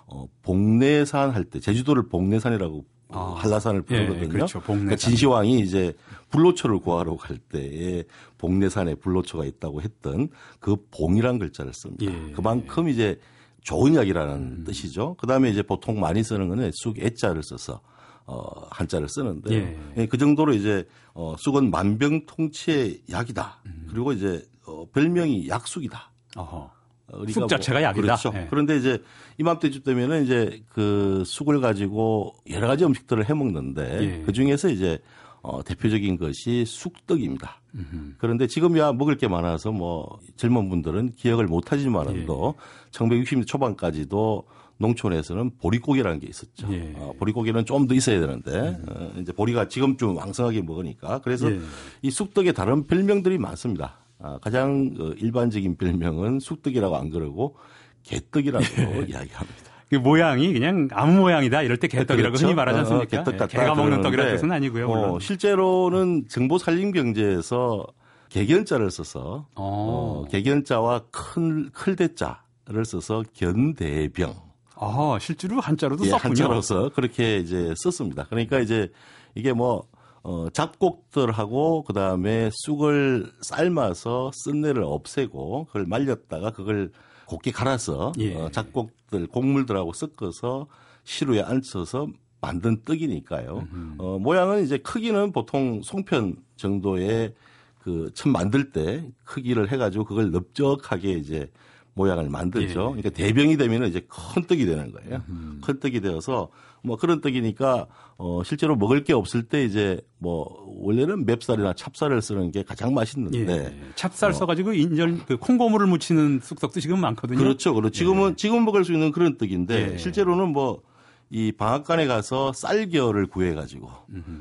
어, 0.07 0.27
복내산 0.43 1.31
할 1.31 1.45
때 1.45 1.61
제주도를 1.61 2.09
복내산이라고 2.09 2.85
아. 3.11 3.35
한라산을 3.39 3.85
예, 3.91 3.95
부르거든요. 3.95 4.25
예, 4.25 4.29
그렇죠. 4.29 4.61
그러니까 4.63 4.97
진시황이 4.97 5.61
이제 5.61 5.93
불로초를 6.31 6.81
구하러 6.81 7.15
갈 7.17 7.39
때에 7.39 8.03
복내산에 8.39 8.97
불로초가 8.97 9.45
있다고 9.45 9.81
했던 9.81 10.29
그 10.59 10.75
봉이란 10.91 11.39
글자를 11.39 11.73
씁니다. 11.73 12.05
예. 12.07 12.33
그만큼 12.33 12.89
이제 12.89 13.21
좋은 13.65 13.97
약이라는 13.97 14.35
음. 14.35 14.65
뜻이죠. 14.65 15.17
그 15.19 15.27
다음에 15.27 15.51
이제 15.51 15.63
보통 15.63 15.99
많이 15.99 16.23
쓰는 16.23 16.49
거는 16.49 16.71
쑥 16.75 16.99
애자를 16.99 17.43
써서 17.43 17.81
어, 18.27 18.67
한자를 18.71 19.09
쓰는데 19.09 19.55
예. 19.55 19.79
예. 19.97 20.07
그 20.07 20.17
정도로 20.17 20.53
이제 20.55 20.87
어, 21.15 21.35
쑥은 21.39 21.71
만병통치의 21.71 23.03
약이다. 23.11 23.63
음. 23.67 23.87
그리고 23.91 24.13
이제 24.13 24.47
어, 24.67 24.87
별명이 24.93 25.49
약쑥이다. 25.49 26.11
어허. 26.37 26.71
어, 27.09 27.27
쑥 27.29 27.49
자체가 27.49 27.81
뭐, 27.81 27.89
약이다. 27.89 28.03
그렇죠. 28.03 28.33
예. 28.35 28.47
그런데 28.51 28.77
이제 28.77 29.03
이맘때쯤 29.39 29.83
되면은 29.83 30.25
이제 30.25 30.63
그 30.69 31.23
쑥을 31.27 31.61
가지고 31.61 32.35
여러 32.51 32.69
가지 32.69 32.85
음식들을 32.85 33.29
해 33.29 33.35
먹는데 33.35 33.99
예. 34.03 34.23
그 34.25 34.33
중에서 34.33 34.69
이제 34.69 34.99
어, 35.45 35.63
대표적인 35.63 36.17
것이 36.17 36.65
쑥떡입니다. 36.67 37.61
음흠. 37.75 38.15
그런데 38.17 38.47
지금야 38.47 38.95
먹을 38.95 39.19
게 39.19 39.29
많아서 39.29 39.73
뭐 39.73 40.19
젊은 40.37 40.71
분들은 40.71 41.13
기억을 41.17 41.47
못 41.47 41.71
하지만도 41.71 42.55
예. 42.57 42.91
1960년 42.91 43.47
초반까지도 43.47 44.45
농촌에서는 44.79 45.59
보리고기라는 45.59 46.19
게 46.19 46.27
있었죠. 46.29 46.73
예. 46.73 46.95
어, 46.97 47.13
보리고기는 47.19 47.67
좀 47.67 47.87
더 47.87 47.95
있어야 47.95 48.21
되는데 48.21 48.51
음. 48.51 48.87
어, 48.89 49.13
이제 49.21 49.33
보리가 49.33 49.69
지금 49.69 49.99
좀 49.99 50.17
왕성하게 50.17 50.63
먹으니까 50.63 51.19
그래서 51.19 51.53
예. 51.53 51.61
이 52.01 52.11
쑥떡에 52.11 52.53
다른 52.53 52.87
별명들이 52.87 53.37
많습니다. 53.37 53.99
아, 54.21 54.39
가장 54.41 54.95
어, 54.99 55.13
일반적인 55.19 55.77
별명은 55.77 56.41
쑥떡이라고 56.41 56.97
안 56.97 57.11
그러고 57.11 57.57
개떡이라고 58.05 58.65
예. 58.81 59.07
이야기합니다. 59.11 59.64
그 59.91 59.97
모양이 59.97 60.53
그냥 60.53 60.89
아무 60.93 61.21
모양이다 61.21 61.63
이럴 61.63 61.77
때 61.77 61.89
개떡이라고 61.89 62.33
그렇죠? 62.33 62.47
흔히 62.47 62.55
말하지 62.55 62.77
어, 62.77 62.81
않습니까? 62.81 63.05
어, 63.05 63.25
개떡 63.25 63.39
같다. 63.39 63.47
개가 63.47 63.75
먹는 63.75 64.01
떡이라는 64.01 64.35
뜻은 64.37 64.53
아니고요. 64.53 64.91
어, 64.91 65.21
실제로는 65.21 66.29
정보 66.29 66.59
살림 66.59 66.91
경제에서 66.91 67.87
개견자를 68.31 68.91
써서 68.91 69.47
어. 69.55 70.25
어, 70.25 70.29
개견자와 70.31 71.03
큰 71.11 71.71
클대자를 71.71 72.85
써서 72.85 73.23
견대병. 73.35 74.35
아 74.77 75.19
실제로 75.21 75.61
한자로도 75.61 76.05
예, 76.07 76.11
썼군요. 76.11 76.29
한자로서 76.31 76.91
그렇게 76.95 77.39
이제 77.39 77.73
썼습니다. 77.77 78.27
그러니까 78.29 78.59
이제 78.59 78.91
이게 79.35 79.53
뭐 79.53 79.85
어, 80.25 80.49
잡곡들하고 80.53 81.85
그 81.85 81.93
다음에 81.93 82.51
쑥을 82.53 83.31
삶아서 83.43 84.31
쓴내를 84.33 84.83
없애고 84.83 85.67
그걸 85.67 85.85
말렸다가 85.87 86.51
그걸 86.51 86.91
곱게 87.27 87.51
갈아서 87.51 88.13
예. 88.19 88.35
어, 88.35 88.51
잡곡들 88.51 89.27
곡물들하고 89.29 89.93
섞어서 89.93 90.67
시루에 91.05 91.43
앉혀서 91.43 92.09
만든 92.41 92.83
떡이니까요. 92.85 93.67
어, 93.99 94.19
모양은 94.21 94.65
이제 94.65 94.79
크기는 94.79 95.33
보통 95.33 95.81
송편 95.83 96.37
정도의 96.57 97.35
그 97.79 98.11
처음 98.15 98.33
만들 98.33 98.71
때 98.71 99.07
크기를 99.25 99.71
해가지고 99.71 100.05
그걸 100.05 100.31
넓적하게 100.31 101.13
이제 101.13 101.51
모양을 101.95 102.29
만들죠. 102.29 102.95
예. 102.97 103.01
그러니까 103.03 103.11
대병이 103.11 103.57
되면 103.57 103.85
이제 103.87 104.07
큰 104.09 104.45
떡이 104.45 104.67
되는 104.67 104.93
거예요. 104.93 105.23
음. 105.29 105.61
큰 105.63 105.79
떡이 105.79 106.01
되어서 106.01 106.51
뭐 106.85 106.97
그런 106.97 107.21
떡이니까 107.21 107.87
어 108.19 108.43
실제로 108.45 108.77
먹을 108.77 109.03
게 109.03 109.13
없을 109.13 109.43
때 109.45 109.65
이제 109.65 110.01
뭐 110.19 110.65
원래는 110.79 111.27
맵쌀이나 111.27 111.73
찹쌀을 111.73 112.23
쓰는 112.23 112.51
게 112.53 112.63
가장 112.63 112.95
맛있는데 112.95 113.53
예. 113.53 113.75
찹쌀 113.97 114.31
어. 114.31 114.33
써가지고 114.35 114.75
인절 114.75 115.25
그 115.27 115.37
콩고물을 115.39 115.87
묻히는 115.87 116.41
쑥떡도 116.43 116.81
지금 116.81 117.01
많거든요. 117.01 117.39
그렇죠, 117.39 117.75
그렇죠. 117.75 117.93
지금은 117.93 118.31
예. 118.33 118.37
지금 118.37 118.65
먹을 118.65 118.85
수 118.85 118.93
있는 118.93 119.11
그런 119.11 119.37
떡인데 119.39 119.95
예. 119.95 119.99
실제로는 119.99 120.51
뭐 120.51 120.83
이 121.31 121.51
방앗간에 121.51 122.07
가서 122.07 122.53
쌀겨를 122.53 123.27
구해가지고 123.27 123.91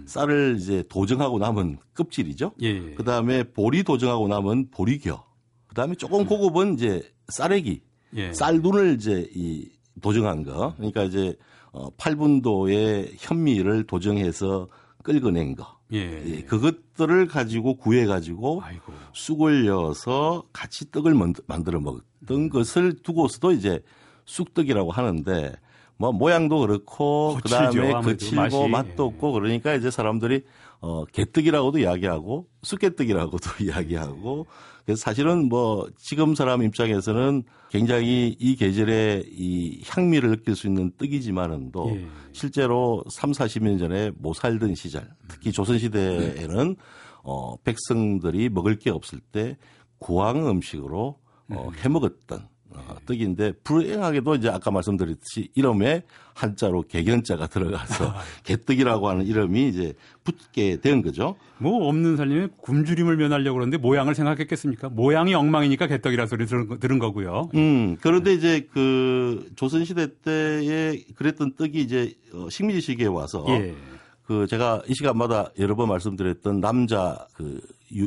쌀을 0.06 0.58
이제 0.60 0.84
도정하고 0.90 1.40
남은 1.40 1.78
껍질이죠. 1.96 2.52
예. 2.62 2.94
그 2.94 3.04
다음에 3.04 3.44
보리 3.44 3.84
도정하고 3.84 4.28
남은 4.28 4.70
보리겨. 4.70 5.26
그 5.66 5.74
다음에 5.74 5.96
조금 5.96 6.26
고급은 6.26 6.76
이제 6.76 7.02
쌀액이 7.30 7.82
예. 8.18 8.34
쌀눈을 8.34 8.96
이제 8.96 9.28
이 9.34 9.70
도정한 10.02 10.44
거. 10.44 10.76
그러니까 10.76 11.04
이제 11.04 11.36
어 11.74 11.90
8분도의 11.98 13.16
현미를 13.18 13.84
도정해서 13.86 14.68
끓여낸 15.04 15.56
거. 15.56 15.78
예. 15.92 16.24
예. 16.26 16.42
그것들을 16.44 17.28
가지고 17.28 17.76
구해 17.76 18.06
가지고 18.06 18.64
쑥을 19.14 19.66
넣어서 19.66 20.44
같이 20.54 20.90
떡을 20.92 21.14
만들어 21.46 21.80
먹었던 21.82 22.06
음. 22.32 22.50
것을 22.50 22.94
두고서도 23.04 23.52
이제 23.52 23.84
쑥떡이라고 24.26 24.92
하는데 24.92 25.54
뭐 25.98 26.12
모양도 26.12 26.60
그렇고 26.60 27.38
그다음에 27.44 27.92
거칠고 27.92 28.68
맛도 28.68 29.06
없고 29.06 29.34
그러니까 29.34 29.74
이제 29.76 29.92
사람들이 29.92 30.44
어 30.86 31.06
개떡이라고도 31.06 31.80
이야기하고 31.80 32.46
쑥개떡이라고도 32.62 33.50
이야기하고 33.64 34.46
그래서 34.84 35.00
사실은 35.00 35.48
뭐 35.48 35.88
지금 35.98 36.36
사람 36.36 36.62
입장에서는 36.62 37.44
굉장히 37.70 38.36
이 38.38 38.58
계절에 38.58 39.24
이 39.32 39.82
향미를 39.88 40.32
느낄 40.32 40.58
수 40.58 40.68
있는 40.68 40.92
떡이지만은 40.98 41.72
도 41.72 41.90
예. 41.96 42.06
실제로 42.34 43.02
3, 43.10 43.32
40년 43.32 43.80
전에 43.80 44.12
못 44.18 44.34
살던 44.34 44.76
시절 44.76 45.10
특히 45.30 45.54
조선 45.54 45.80
시대에는 45.80 46.76
어 47.24 47.56
백성들이 47.64 48.50
먹을 48.50 48.78
게 48.78 48.90
없을 48.90 49.22
때 49.22 49.56
구황 50.00 50.50
음식으로 50.50 51.18
어 51.50 51.70
음. 51.70 51.74
해 51.78 51.88
먹었던 51.88 52.40
어, 52.42 52.50
떡인데 53.06 53.54
불행하게도 53.64 54.36
이제 54.36 54.50
아까 54.50 54.72
말씀드렸듯이 54.72 55.50
이름에 55.56 56.04
한자로 56.34 56.84
개견자가 56.84 57.48
들어가서 57.48 58.10
아. 58.10 58.22
개떡이라고 58.44 59.10
하는 59.10 59.26
이름이 59.26 59.70
이제 59.70 59.94
붙게 60.24 60.78
된 60.82 61.02
거죠. 61.02 61.36
뭐 61.58 61.88
없는 61.88 62.18
살림에 62.18 62.48
굶주림을 62.62 63.18
면하려고 63.18 63.56
그러는데 63.56 63.78
모양을 63.78 64.16
생각했겠습니까? 64.16 64.90
모양이 64.90 65.34
엉망이니까 65.34 65.88
개떡이라 65.88 66.26
소리 66.26 66.46
들은, 66.46 66.80
들은 66.80 67.00
거고요. 67.00 67.50
음 67.56 67.98
그런데 68.02 68.34
이제 68.34 68.68
그 68.74 69.50
조선 69.56 69.86
시대 69.86 70.08
때에 70.22 71.04
그랬던 71.16 71.56
떡이 71.56 71.80
이제 71.80 72.14
어, 72.34 72.50
식민지 72.50 72.82
시기에 72.82 73.08
와서 73.08 73.46
예. 73.50 73.76
그 74.26 74.48
제가 74.48 74.82
이 74.88 74.94
시간마다 74.94 75.52
여러 75.60 75.76
번 75.76 75.90
말씀드렸던 75.90 76.62
남자 76.62 77.28
그 77.34 77.62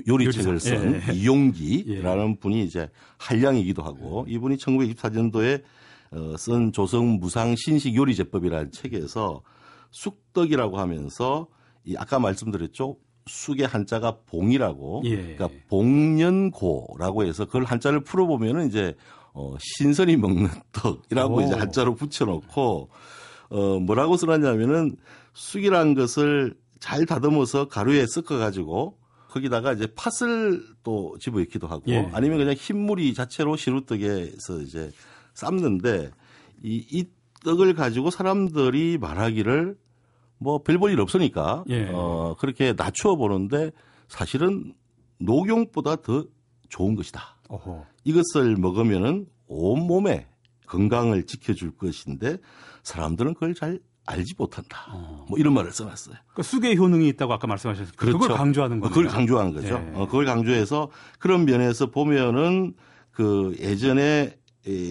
요리책을 0.07 0.61
쓴 0.61 1.03
예. 1.09 1.13
이용기라는 1.13 2.31
예. 2.31 2.37
분이 2.39 2.65
이제 2.65 2.89
한량이기도 3.19 3.83
하고 3.83 4.25
이분이 4.29 4.57
1924년도에 4.57 5.63
어, 6.13 6.37
쓴 6.37 6.73
조성 6.73 7.19
무상 7.19 7.55
신식 7.57 7.95
요리 7.95 8.15
제법이라는 8.15 8.73
책에서 8.73 9.43
쑥떡이라고 9.91 10.79
하면서 10.79 11.49
이 11.85 11.97
아까 11.97 12.19
말씀드렸죠. 12.19 12.97
쑥의 13.27 13.67
한자가 13.67 14.19
봉이라고 14.27 15.03
예. 15.07 15.17
그러니까 15.17 15.49
봉년고라고 15.69 17.25
해서 17.25 17.45
그걸 17.45 17.65
한자를 17.65 18.01
풀어보면은 18.05 18.69
이제 18.69 18.95
어, 19.33 19.57
신선히 19.59 20.17
먹는 20.17 20.49
떡이라고 20.73 21.37
오. 21.37 21.41
이제 21.43 21.55
한자로 21.55 21.95
붙여놓고 21.95 22.91
어, 23.51 23.79
뭐라고 23.81 24.17
써놨냐면은 24.17 24.97
쑥이란 25.35 25.95
것을 25.95 26.55
잘 26.79 27.05
다듬어서 27.05 27.69
가루에 27.69 28.07
섞어가지고 28.07 28.97
거기다가 29.29 29.73
이제 29.73 29.87
팥을 29.95 30.63
또 30.83 31.17
집어넣기도 31.21 31.67
하고 31.67 31.85
예. 31.89 32.09
아니면 32.13 32.39
그냥 32.39 32.55
흰물이 32.55 33.15
자체로 33.15 33.57
시루떡에서 33.57 34.61
이제 34.63 34.91
삶는데 35.35 36.11
이, 36.63 36.87
이 36.91 37.05
떡을 37.45 37.75
가지고 37.75 38.11
사람들이 38.11 38.99
말하기를 38.99 39.77
뭐 40.39 40.63
별 40.63 40.79
볼 40.79 40.91
일 40.93 41.01
없으니까 41.01 41.65
예. 41.69 41.89
어 41.93 42.37
그렇게 42.39 42.73
낮추어 42.77 43.17
보는데 43.17 43.73
사실은 44.09 44.75
녹용보다 45.19 45.97
더 45.97 46.25
좋은 46.69 46.95
것이다. 46.95 47.37
어허. 47.49 47.85
이것을 48.05 48.57
먹으면은 48.57 49.27
온 49.47 49.87
몸에 49.87 50.27
건강을 50.67 51.25
지켜줄 51.27 51.77
것인데 51.77 52.39
사람들은 52.83 53.35
그걸 53.35 53.55
잘 53.55 53.81
알지 54.07 54.35
못한다. 54.39 54.87
어. 54.89 55.27
뭐 55.29 55.39
이런 55.39 55.53
말을 55.55 55.73
써놨어요. 55.73 56.15
그러니까 56.15 56.43
쑥의 56.43 56.77
효능이 56.77 57.09
있다고 57.09 57.33
아까 57.33 57.47
말씀하셨어요. 57.47 57.93
그렇죠. 57.97 58.19
그걸 58.19 58.37
강조하는 58.37 58.81
거죠. 58.81 58.95
그걸 58.95 59.09
강조하는 59.09 59.53
거죠. 59.53 59.79
네. 59.79 59.93
어, 59.95 60.07
그걸 60.07 60.25
강조해서 60.25 60.91
그런 61.19 61.45
면에서 61.45 61.91
보면은 61.91 62.75
그 63.11 63.57
예전에 63.59 64.39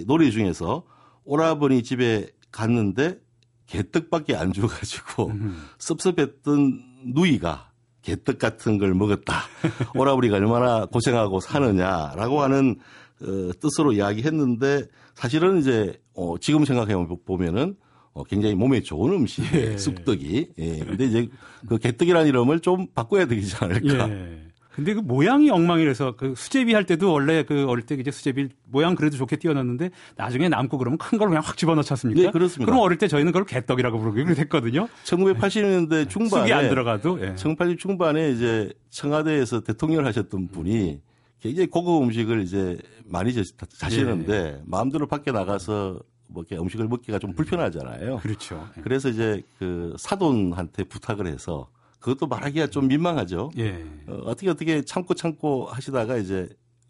노래 0.05 0.29
중에서 0.29 0.83
오라버니 1.23 1.83
집에 1.83 2.27
갔는데 2.51 3.19
개떡밖에 3.67 4.35
안 4.35 4.53
줘가지고 4.53 5.27
음. 5.27 5.63
섭섭했던 5.79 7.13
누이가 7.13 7.71
개떡 8.01 8.37
같은 8.37 8.77
걸 8.77 8.93
먹었다. 8.93 9.41
오라버니가 9.95 10.35
얼마나 10.35 10.85
고생하고 10.85 11.39
사느냐라고 11.39 12.41
하는 12.41 12.77
어, 13.21 13.51
뜻으로 13.59 13.93
이야기했는데 13.93 14.83
사실은 15.15 15.59
이제 15.59 15.99
어, 16.13 16.37
지금 16.39 16.65
생각해 16.65 16.93
보면은 17.25 17.75
어, 18.15 18.23
굉장히 18.23 18.55
몸에 18.55 18.81
좋은 18.81 19.11
음식, 19.13 19.43
예. 19.53 19.75
쑥떡이. 19.77 20.47
예. 20.57 20.79
근데 20.79 21.05
이제 21.05 21.27
그 21.67 21.77
개떡이라는 21.77 22.27
이름을 22.29 22.61
좀 22.61 22.87
바꿔야 22.95 23.25
되지 23.27 23.55
않을까. 23.59 24.09
예. 24.09 24.41
근데 24.71 24.93
그 24.93 24.99
모양이 24.99 25.49
엉망이라서 25.49 26.15
그 26.17 26.33
수제비 26.35 26.73
할 26.73 26.85
때도 26.85 27.11
원래 27.11 27.43
그 27.43 27.65
어릴 27.65 27.85
때 27.85 27.95
이제 27.95 28.11
수제비 28.11 28.49
모양 28.65 28.95
그래도 28.95 29.15
좋게 29.15 29.37
띄워놨는데 29.37 29.89
나중에 30.17 30.49
남고 30.49 30.77
그러면 30.77 30.97
큰 30.97 31.17
걸 31.17 31.29
그냥 31.29 31.43
확 31.45 31.55
집어넣지 31.57 31.93
않습니까? 31.93 32.21
네, 32.23 32.31
그렇습니다. 32.31 32.65
그럼 32.69 32.83
어릴 32.83 32.97
때 32.97 33.07
저희는 33.07 33.31
그걸 33.31 33.45
개떡이라고 33.45 33.99
부르기로 33.99 34.35
했거든요. 34.35 34.89
1980년대 35.05 36.09
중반에 36.09 36.41
쑥이 36.43 36.53
안 36.53 36.69
들어가도 36.69 37.19
예. 37.21 37.35
1980 37.35 37.79
중반에 37.79 38.31
이제 38.31 38.71
청와대에서 38.89 39.61
대통령을 39.61 40.05
하셨던 40.07 40.49
분이 40.49 40.99
굉장히 41.41 41.67
고급 41.67 42.03
음식을 42.03 42.41
이제 42.41 42.77
많이 43.05 43.33
자시는데 43.77 44.33
예. 44.33 44.61
마음대로 44.65 45.07
밖에 45.07 45.31
나가서 45.31 45.99
뭐 46.27 46.43
이렇게 46.43 46.61
음식을 46.61 46.87
먹기가 46.87 47.19
좀 47.19 47.33
불편하잖아요. 47.33 48.17
그렇죠. 48.17 48.67
예. 48.77 48.81
그래서 48.81 49.09
이제 49.09 49.43
그 49.59 49.95
사돈한테 49.97 50.85
부탁을 50.85 51.27
해서 51.27 51.67
그것도 51.99 52.27
말하기가 52.27 52.67
좀 52.67 52.87
민망하죠. 52.87 53.51
예. 53.57 53.83
어, 54.07 54.21
어떻게 54.25 54.49
어떻게 54.49 54.83
참고 54.83 55.13
참고 55.13 55.65
하시다가 55.65 56.17
이제 56.17 56.47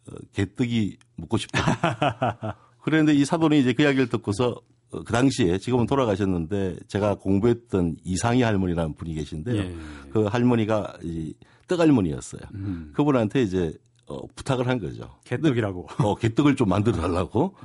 어, 0.09 0.15
개떡이 0.33 0.97
먹고 1.15 1.37
싶다. 1.37 2.57
그런데 2.81 3.13
이 3.13 3.25
사돈이 3.25 3.59
이제 3.59 3.73
그 3.73 3.83
이야기를 3.83 4.09
듣고서 4.09 4.59
어, 4.91 5.03
그 5.03 5.13
당시에 5.13 5.57
지금은 5.57 5.85
돌아가셨는데 5.85 6.77
제가 6.87 7.15
공부했던 7.15 7.97
이상희 8.03 8.41
할머니라는 8.41 8.95
분이 8.95 9.13
계신데요. 9.15 9.57
예. 9.57 9.75
그 10.11 10.25
할머니가 10.25 10.97
이 11.03 11.33
떡할머니였어요. 11.67 12.41
음. 12.53 12.91
그분한테 12.93 13.41
이제 13.41 13.73
어, 14.07 14.25
부탁을 14.35 14.67
한 14.67 14.79
거죠. 14.79 15.17
개떡이라고. 15.23 15.87
어, 15.99 16.15
개떡을 16.15 16.55
좀 16.55 16.69
만들어 16.69 16.97
달라고. 16.97 17.55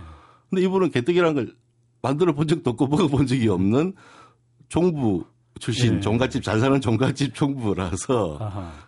근데 0.50 0.62
이분은 0.62 0.90
개떡이라는 0.90 1.34
걸 1.34 1.54
만들어 2.02 2.34
본 2.34 2.48
적도 2.48 2.70
없고 2.70 2.88
먹어본 2.88 3.26
적이 3.26 3.48
없는 3.48 3.94
종부 4.68 5.24
출신 5.58 5.96
예. 5.96 6.00
종갓집 6.00 6.42
잘 6.42 6.60
사는 6.60 6.80
종갓집 6.80 7.34
총부라서 7.34 8.38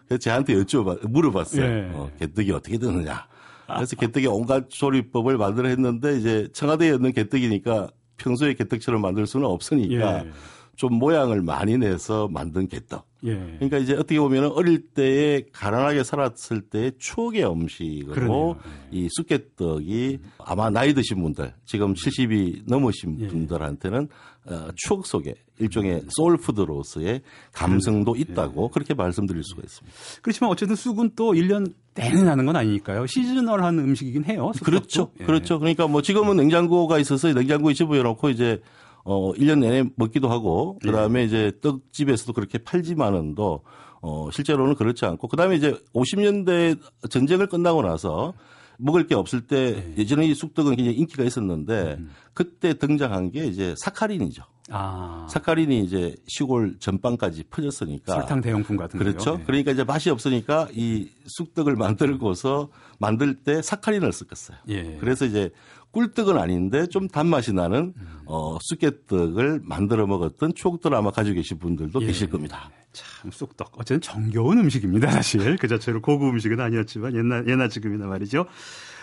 그래서 0.07 0.19
저한테 0.19 0.55
여쭤봐 0.55 1.09
물어봤어요. 1.09 1.65
예. 1.65 1.91
어, 1.95 2.11
개떡이 2.19 2.51
어떻게 2.53 2.79
되느냐. 2.79 3.27
그래서 3.67 3.97
개떡이 3.97 4.27
온갖 4.27 4.69
조리법을 4.69 5.39
만들어 5.39 5.69
했는데 5.69 6.19
이제 6.19 6.49
청와대에 6.53 6.95
있는 6.95 7.13
개떡이니까 7.13 7.89
평소에 8.17 8.55
개떡처럼 8.55 9.01
만들 9.01 9.27
수는 9.27 9.47
없으니까 9.47 10.25
예. 10.25 10.31
좀 10.77 10.95
모양을 10.95 11.43
많이 11.43 11.77
내서 11.77 12.29
만든 12.29 12.67
개떡. 12.69 13.07
예. 13.25 13.35
그러니까 13.35 13.79
이제 13.79 13.93
어떻게 13.95 14.19
보면 14.19 14.47
어릴 14.53 14.89
때에 14.89 15.43
가난하게 15.53 16.03
살았을 16.03 16.63
때의 16.63 16.93
추억의 16.99 17.49
음식으로 17.49 18.13
그러네요. 18.13 18.57
이 18.91 19.09
쑥개떡이 19.13 20.19
아마 20.39 20.71
나이 20.71 20.93
드신 20.93 21.23
분들 21.23 21.55
지금 21.65 21.95
70이 21.95 22.63
넘으신 22.67 23.21
예. 23.21 23.29
분들한테는 23.29 24.09
어, 24.47 24.69
추억 24.75 25.07
속에 25.07 25.35
일종의 25.61 26.03
소울푸드로서의 26.09 27.23
감성도 27.53 28.17
있다고 28.17 28.65
예. 28.65 28.69
그렇게 28.73 28.95
말씀드릴 28.95 29.45
수가 29.45 29.63
있습니다. 29.63 29.97
그렇지만 30.23 30.51
어쨌든 30.51 30.75
쑥은 30.75 31.13
또 31.15 31.33
1년 31.33 31.73
내내 31.95 32.23
나는 32.23 32.47
건 32.47 32.57
아니니까요. 32.57 33.07
시즈널한 33.07 33.79
음식이긴 33.79 34.25
해요. 34.25 34.51
쑥떡도. 34.55 34.65
그렇죠. 34.65 35.13
예. 35.21 35.25
그렇죠. 35.25 35.61
그러니까 35.61 35.87
뭐 35.87 36.03
지금은 36.03 36.37
냉장고가 36.39 36.99
있어서 36.99 37.33
냉장고에 37.33 37.75
집어넣어 37.75 38.03
놓고 38.03 38.31
이제 38.31 38.61
어 39.05 39.33
1년 39.33 39.59
내내 39.59 39.91
먹기도 39.97 40.29
하고 40.29 40.79
그다음에 40.83 41.21
네. 41.21 41.27
이제 41.27 41.53
떡집에서도 41.61 42.33
그렇게 42.33 42.59
팔지만은도 42.59 43.63
어 44.01 44.29
실제로는 44.33 44.75
그렇지 44.75 45.05
않고 45.05 45.29
그다음에 45.29 45.57
이제 45.57 45.77
50년대 45.95 46.79
전쟁을 47.11 47.47
끝나고 47.49 47.83
나서 47.83 48.35
먹을 48.79 49.07
게 49.07 49.15
없을 49.15 49.43
때 49.43 49.73
네. 49.73 49.95
예전에 49.99 50.27
이 50.27 50.35
쑥떡은 50.35 50.77
굉장히 50.77 50.99
인기가 50.99 51.23
있었는데 51.25 51.97
음. 51.99 52.11
그때 52.35 52.75
등장한 52.75 53.31
게 53.31 53.47
이제 53.47 53.75
사카린이죠. 53.79 54.45
아. 54.71 55.27
사카린이 55.29 55.85
이제 55.85 56.15
시골 56.27 56.77
전방까지 56.79 57.45
퍼졌으니까 57.45 58.15
설탕 58.15 58.41
대용품 58.41 58.77
같은 58.77 58.99
거죠. 58.99 59.11
그렇죠. 59.11 59.37
네. 59.39 59.45
그러니까 59.45 59.73
이제 59.73 59.85
맛이 59.85 60.11
없으니까 60.11 60.69
이 60.73 61.11
쑥떡을 61.27 61.77
만들고서 61.77 62.71
만들 62.99 63.35
때 63.35 63.61
사카린을 63.61 64.13
썼겠어요. 64.13 64.59
예. 64.69 64.97
그래서 64.99 65.27
이제 65.27 65.51
꿀떡은 65.93 66.37
아닌데 66.39 66.87
좀 66.87 67.07
단맛이 67.09 67.53
나는 67.53 67.95
어, 68.27 68.59
쑥개떡을 68.61 69.61
만들어 69.65 70.07
먹었던 70.07 70.55
추억들 70.55 70.95
아마 70.95 71.11
가지고 71.11 71.37
계신 71.37 71.59
분들도 71.59 72.03
예. 72.03 72.07
계실 72.07 72.31
겁니다. 72.31 72.71
참 72.93 73.31
쑥떡 73.31 73.73
어쨌든 73.79 74.01
정겨운 74.01 74.59
음식입니다 74.59 75.11
사실 75.11 75.57
그 75.57 75.69
자체로 75.69 76.03
고급 76.03 76.29
음식은 76.31 76.61
아니었지만 76.61 77.15
옛날 77.15 77.47
옛날 77.49 77.69
지금이나 77.71 78.07
말이죠. 78.07 78.47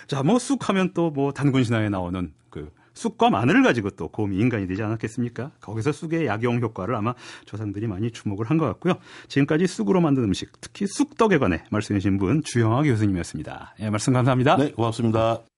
자뭐 0.08 0.40
쑥하면 0.40 0.94
또 0.94 1.12
뭐 1.12 1.32
단군 1.32 1.64
신화에 1.64 1.90
나오는 1.90 2.34
그 2.50 2.72
쑥과 2.96 3.30
마늘을 3.30 3.64
가지고 3.64 3.92
또 3.92 4.08
곰이 4.10 4.38
인간이 4.38 4.68
되지 4.68 4.84
않았겠습니까? 4.84 5.52
거기서 5.62 5.92
쑥의 5.92 6.26
약용 6.26 6.60
효과를 6.60 6.96
아마 6.96 7.14
조상들이 7.46 7.88
많이 7.88 8.12
주목을 8.12 8.50
한 8.50 8.58
것 8.58 8.66
같고요. 8.66 8.96
지금까지 9.28 9.68
쑥으로 9.68 10.02
만든 10.02 10.24
음식, 10.24 10.52
특히 10.60 10.86
쑥떡에 10.88 11.38
관해 11.38 11.64
말씀해 11.72 12.00
주신 12.00 12.18
분 12.18 12.42
주영아 12.44 12.84
교수님이었습니다. 12.84 13.76
예, 13.80 13.90
말씀 13.90 14.12
감사합니다. 14.14 14.58
네, 14.58 14.72
고맙습니다. 14.72 15.49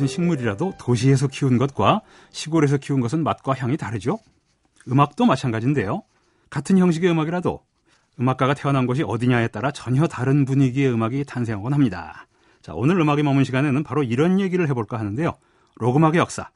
같은 0.00 0.06
식물이라도 0.06 0.74
도시에서 0.78 1.28
키운 1.28 1.58
것과 1.58 2.00
시골에서 2.30 2.78
키운 2.78 3.00
것은 3.00 3.22
맛과 3.22 3.54
향이 3.54 3.76
다르죠. 3.76 4.18
음악도 4.90 5.26
마찬가지인데요. 5.26 6.02
같은 6.48 6.78
형식의 6.78 7.10
음악이라도 7.10 7.60
음악가가 8.18 8.54
태어난 8.54 8.86
곳이 8.86 9.02
어디냐에 9.02 9.48
따라 9.48 9.70
전혀 9.70 10.06
다른 10.06 10.46
분위기의 10.46 10.90
음악이 10.90 11.24
탄생하곤 11.24 11.74
합니다. 11.74 12.26
자, 12.62 12.72
오늘 12.74 12.98
음악에 12.98 13.22
머문 13.22 13.44
시간에는 13.44 13.82
바로 13.82 14.02
이런 14.02 14.40
얘기를 14.40 14.66
해볼까 14.70 14.98
하는데요. 14.98 15.36
록음악의 15.76 16.18
역사, 16.18 16.48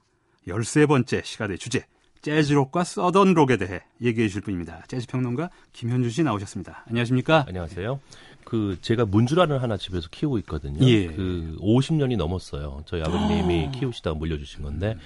13번째 0.48 1.22
시간의 1.22 1.58
주제, 1.58 1.84
재즈록과 2.22 2.84
서던록에 2.84 3.58
대해 3.58 3.82
얘기해 4.00 4.28
주실 4.28 4.40
분입니다. 4.40 4.84
재즈 4.88 5.06
평론가 5.06 5.50
김현주 5.74 6.08
씨 6.08 6.22
나오셨습니다. 6.22 6.84
안녕하십니까? 6.88 7.44
안녕하세요. 7.46 8.00
그 8.44 8.76
제가 8.80 9.04
문주라를 9.06 9.62
하나 9.62 9.76
집에서 9.76 10.08
키우고 10.10 10.38
있거든요. 10.38 10.86
예. 10.86 11.06
그 11.06 11.56
50년이 11.60 12.16
넘었어요. 12.16 12.82
저희 12.86 13.02
아버님이 13.02 13.66
아. 13.66 13.70
키우시다가 13.70 14.16
물려주신 14.16 14.62
건데 14.62 14.96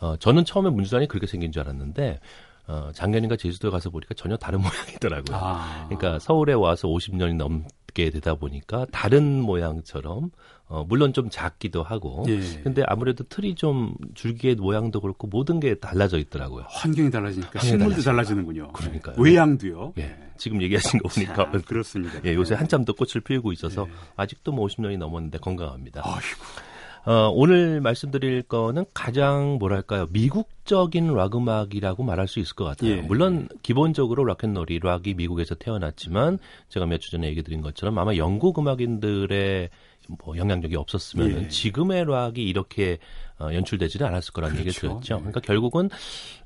어, 0.00 0.16
저는 0.16 0.44
처음에 0.44 0.70
문주란이 0.70 1.08
그렇게 1.08 1.26
생긴 1.26 1.52
줄 1.52 1.62
알았는데 1.62 2.20
어, 2.68 2.90
작년인가 2.94 3.36
제주도에 3.36 3.70
가서 3.70 3.90
보니까 3.90 4.14
전혀 4.14 4.36
다른 4.36 4.60
모양이더라고요. 4.62 5.36
아. 5.36 5.86
그러니까 5.88 6.18
서울에 6.18 6.52
와서 6.52 6.88
50년이 6.88 7.36
넘 7.36 7.64
게 7.94 8.10
되다 8.10 8.34
보니까 8.34 8.86
다른 8.90 9.40
모양처럼 9.40 10.30
어, 10.66 10.84
물론 10.88 11.12
좀 11.12 11.28
작기도 11.28 11.82
하고. 11.82 12.24
예. 12.28 12.40
근데 12.62 12.82
아무래도 12.86 13.24
틀이 13.24 13.56
좀 13.56 13.94
줄기의 14.14 14.54
모양도 14.54 15.00
그렇고 15.00 15.26
모든 15.26 15.60
게 15.60 15.74
달라져 15.74 16.18
있더라고요. 16.18 16.64
환경이 16.68 17.10
달라지니까 17.10 17.58
식물도 17.60 18.00
달라지는군요. 18.00 18.72
그러니까 18.72 19.12
외양도요. 19.18 19.92
예. 19.98 20.16
지금 20.38 20.62
얘기하신 20.62 21.00
거 21.00 21.08
보니까 21.08 21.34
자, 21.34 21.50
그렇습니다. 21.66 22.18
예, 22.24 22.34
요새 22.34 22.54
한참 22.54 22.86
더 22.86 22.94
꽃을 22.94 23.20
피우고 23.22 23.52
있어서 23.52 23.86
예. 23.86 23.92
아직도 24.16 24.52
뭐 24.52 24.66
50년이 24.66 24.96
넘었는데 24.96 25.38
건강합니다. 25.38 26.00
아이고. 26.04 26.71
어, 27.04 27.28
오늘 27.34 27.80
말씀드릴 27.80 28.42
거는 28.42 28.84
가장 28.94 29.58
뭐랄까요 29.58 30.06
미국적인 30.10 31.12
락 31.14 31.34
음악이라고 31.34 32.04
말할 32.04 32.28
수 32.28 32.38
있을 32.38 32.54
것 32.54 32.64
같아요. 32.64 32.90
예. 32.92 33.00
물론 33.00 33.48
기본적으로 33.62 34.24
락앤롤이 34.24 34.78
락이 34.80 35.14
미국에서 35.14 35.56
태어났지만 35.56 36.38
제가 36.68 36.86
몇 36.86 37.00
주 37.00 37.10
전에 37.10 37.26
얘기 37.26 37.42
드린 37.42 37.60
것처럼 37.60 37.98
아마 37.98 38.14
영국 38.14 38.58
음악인들의 38.60 39.68
뭐 40.24 40.36
영향력이 40.36 40.76
없었으면 40.76 41.42
예. 41.44 41.48
지금의 41.48 42.04
락이 42.04 42.42
이렇게 42.42 42.98
어, 43.40 43.52
연출되지는 43.52 44.06
않았을 44.06 44.32
거라는 44.32 44.54
그렇죠. 44.54 44.68
얘기를 44.68 44.88
들었죠. 44.88 45.14
예. 45.14 45.18
그러니까 45.18 45.40
결국은 45.40 45.90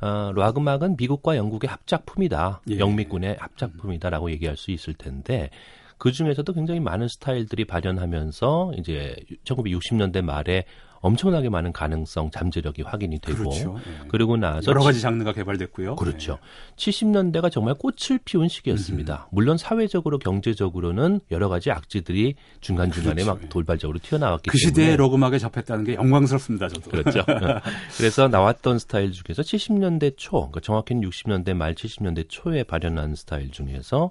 어, 0.00 0.32
락 0.34 0.56
음악은 0.56 0.96
미국과 0.98 1.36
영국의 1.36 1.68
합작품이다. 1.68 2.62
예. 2.70 2.78
영미군의 2.78 3.36
합작품이다라고 3.38 4.30
얘기할 4.30 4.56
수 4.56 4.70
있을 4.70 4.94
텐데 4.94 5.50
그 5.98 6.12
중에서도 6.12 6.52
굉장히 6.52 6.80
많은 6.80 7.08
스타일들이 7.08 7.64
발현하면서 7.64 8.72
이제 8.76 9.16
1960년대 9.44 10.22
말에 10.22 10.64
엄청나게 11.06 11.48
많은 11.48 11.72
가능성 11.72 12.30
잠재력이 12.30 12.82
확인이 12.82 13.18
되고 13.18 13.38
그렇죠. 13.38 13.74
네. 13.74 14.08
그리고 14.08 14.36
나서 14.36 14.70
여러 14.70 14.82
가지 14.82 15.00
장르가 15.00 15.32
개발됐고요. 15.32 15.96
그렇죠. 15.96 16.38
네. 16.76 16.76
70년대가 16.76 17.50
정말 17.50 17.74
꽃을 17.74 18.20
피운 18.24 18.48
시기였습니다. 18.48 19.28
음. 19.30 19.34
물론 19.34 19.56
사회적으로 19.56 20.18
경제적으로는 20.18 21.20
여러 21.30 21.48
가지 21.48 21.70
악재들이 21.70 22.34
중간 22.60 22.90
중간에 22.90 23.22
그렇죠. 23.22 23.40
막 23.40 23.48
돌발적으로 23.48 23.98
튀어나왔기 24.00 24.50
그 24.50 24.58
때문에 24.58 24.72
그 24.74 24.80
시대에 24.80 24.96
록 24.96 25.10
음악에 25.10 25.38
접했다는 25.38 25.84
게 25.84 25.94
영광스럽습니다. 25.94 26.68
저도. 26.68 26.90
그렇죠. 26.90 27.24
그래서 27.96 28.28
나왔던 28.28 28.78
스타일 28.78 29.12
중에서 29.12 29.42
70년대 29.42 30.14
초, 30.16 30.32
그러니까 30.32 30.60
정확히는 30.60 31.08
60년대 31.08 31.54
말 31.54 31.74
70년대 31.74 32.26
초에 32.28 32.64
발현한 32.64 33.14
스타일 33.14 33.50
중에서 33.50 34.10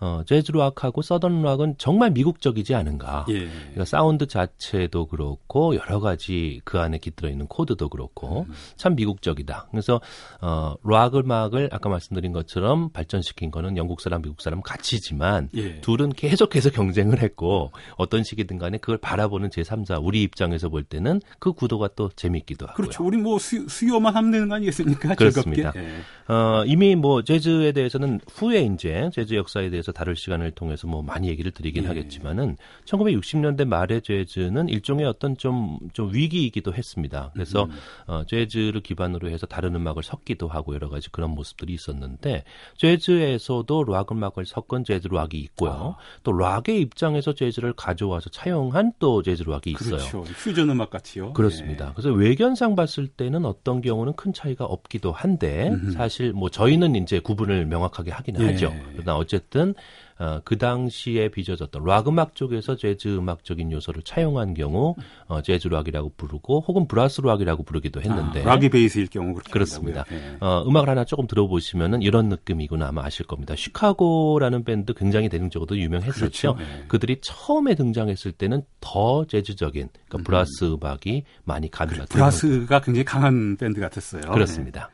어, 0.00 0.22
재즈 0.26 0.52
락하고 0.52 1.02
Southern 1.02 1.42
rock은 1.42 1.76
정말 1.78 2.10
미국적이지 2.10 2.74
않은가. 2.74 3.26
예. 3.30 3.46
그러니까 3.46 3.84
사운드 3.84 4.26
자체도 4.26 5.06
그렇고 5.06 5.74
여러 5.76 6.00
가지 6.00 6.33
가지 6.34 6.60
그 6.64 6.78
안에 6.78 6.98
깃들어 6.98 7.28
있는 7.28 7.46
코드도 7.46 7.88
그렇고 7.88 8.46
음. 8.48 8.54
참 8.76 8.96
미국적이다. 8.96 9.68
그래서 9.70 10.00
어, 10.40 10.74
락 10.84 11.14
음악을 11.14 11.70
아까 11.72 11.88
말씀드린 11.88 12.32
것처럼 12.32 12.90
발전시킨 12.90 13.50
거는 13.50 13.76
영국 13.76 14.00
사람, 14.00 14.22
미국 14.22 14.40
사람 14.40 14.60
같이지만 14.60 15.48
예. 15.54 15.80
둘은 15.80 16.10
계속해서 16.10 16.70
경쟁을 16.70 17.22
했고 17.22 17.70
어떤 17.96 18.24
시기든 18.24 18.58
간에 18.58 18.78
그걸 18.78 18.98
바라보는 18.98 19.50
제3자 19.50 20.00
우리 20.02 20.22
입장에서 20.22 20.68
볼 20.68 20.82
때는 20.82 21.20
그 21.38 21.52
구도가 21.52 21.90
또 21.94 22.10
재밌기도 22.14 22.66
하고요. 22.66 22.76
그렇죠. 22.76 23.04
우리 23.04 23.16
뭐 23.16 23.38
수, 23.38 23.64
요만 23.86 24.14
하면 24.16 24.30
되는 24.30 24.48
거 24.48 24.56
아니겠습니까? 24.56 25.14
그렇습니다. 25.14 25.72
예. 25.76 26.32
어, 26.32 26.64
이미 26.66 26.96
뭐 26.96 27.22
재즈에 27.22 27.72
대해서는 27.72 28.20
후에 28.32 28.62
이제 28.62 29.10
재즈 29.12 29.34
역사에 29.34 29.70
대해서 29.70 29.92
다룰 29.92 30.16
시간을 30.16 30.52
통해서 30.52 30.86
뭐 30.86 31.02
많이 31.02 31.28
얘기를 31.28 31.50
드리긴 31.52 31.84
예. 31.84 31.88
하겠지만은 31.88 32.56
1960년대 32.86 33.66
말의 33.66 34.02
재즈는 34.02 34.68
일종의 34.68 35.06
어떤 35.06 35.36
좀, 35.36 35.78
좀 35.92 36.13
위기이기도 36.14 36.74
했습니다. 36.74 37.30
그래서 37.34 37.64
음. 37.64 37.70
어, 38.06 38.24
재즈를 38.26 38.80
기반으로 38.80 39.28
해서 39.28 39.46
다른 39.46 39.74
음악을 39.74 40.02
섞기도 40.02 40.48
하고 40.48 40.74
여러 40.74 40.88
가지 40.88 41.10
그런 41.10 41.30
모습들이 41.30 41.74
있었는데 41.74 42.44
재즈에서도 42.78 43.84
락 43.84 44.12
음악을 44.12 44.46
섞은 44.46 44.84
재즈 44.84 45.08
락이 45.08 45.38
있고요. 45.38 45.96
아. 45.98 46.20
또 46.22 46.32
락의 46.32 46.80
입장에서 46.80 47.34
재즈를 47.34 47.72
가져와서 47.74 48.30
차용한 48.30 48.92
또 48.98 49.22
재즈 49.22 49.42
락이 49.42 49.72
있어요. 49.72 49.96
그렇죠. 49.96 50.22
퓨전 50.22 50.70
음악 50.70 50.90
같이요. 50.90 51.32
그렇습니다. 51.32 51.86
네. 51.86 51.92
그래서 51.94 52.10
외견상 52.10 52.76
봤을 52.76 53.08
때는 53.08 53.44
어떤 53.44 53.80
경우는 53.80 54.14
큰 54.14 54.32
차이가 54.32 54.64
없기도 54.64 55.12
한데 55.12 55.70
음 55.70 55.90
사실 55.92 56.32
뭐 56.32 56.48
저희는 56.48 56.94
이제 56.96 57.18
구분을 57.18 57.66
명확하게 57.66 58.10
하기는 58.10 58.40
네. 58.40 58.52
하죠. 58.52 58.72
그러나 58.92 59.16
어쨌든 59.16 59.74
어, 60.18 60.40
그 60.44 60.58
당시에 60.58 61.28
빚어졌던 61.28 61.84
락 61.84 62.08
음악 62.08 62.34
쪽에서 62.34 62.76
재즈 62.76 63.16
음악적인 63.16 63.72
요소를 63.72 64.02
차용한 64.02 64.54
경우 64.54 64.94
어, 65.26 65.42
재즈 65.42 65.68
락이라고 65.68 66.12
부르고 66.16 66.64
혹은 66.66 66.86
브라스 66.86 67.22
락이라고 67.22 67.64
부르기도 67.64 68.00
했는데 68.00 68.42
아, 68.42 68.46
락이 68.46 68.68
베이스일 68.68 69.08
경우 69.08 69.34
그렇습니다. 69.50 70.04
네. 70.04 70.36
어, 70.40 70.64
음악을 70.66 70.88
하나 70.88 71.04
조금 71.04 71.26
들어보시면은 71.26 72.02
이런 72.02 72.28
느낌이구나 72.28 72.88
아마 72.88 73.04
아실 73.04 73.26
겁니다. 73.26 73.56
시카고라는 73.56 74.64
밴드 74.64 74.94
굉장히 74.94 75.28
대중적으로 75.28 75.76
유명했었죠. 75.76 76.54
그렇죠. 76.54 76.56
네. 76.58 76.84
그들이 76.88 77.20
처음에 77.20 77.74
등장했을 77.74 78.32
때는 78.32 78.62
더 78.80 79.24
재즈적인 79.26 79.88
그러니까 79.92 80.18
음. 80.18 80.24
브라스 80.24 80.64
음. 80.64 80.78
악이 80.80 81.24
많이 81.44 81.70
가미가 81.70 82.04
그래, 82.04 82.06
브라스가 82.08 82.80
굉장히 82.80 83.04
강한 83.04 83.56
밴드 83.56 83.80
같았어요. 83.80 84.30
그렇습니다. 84.30 84.90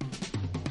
네. 0.00 0.61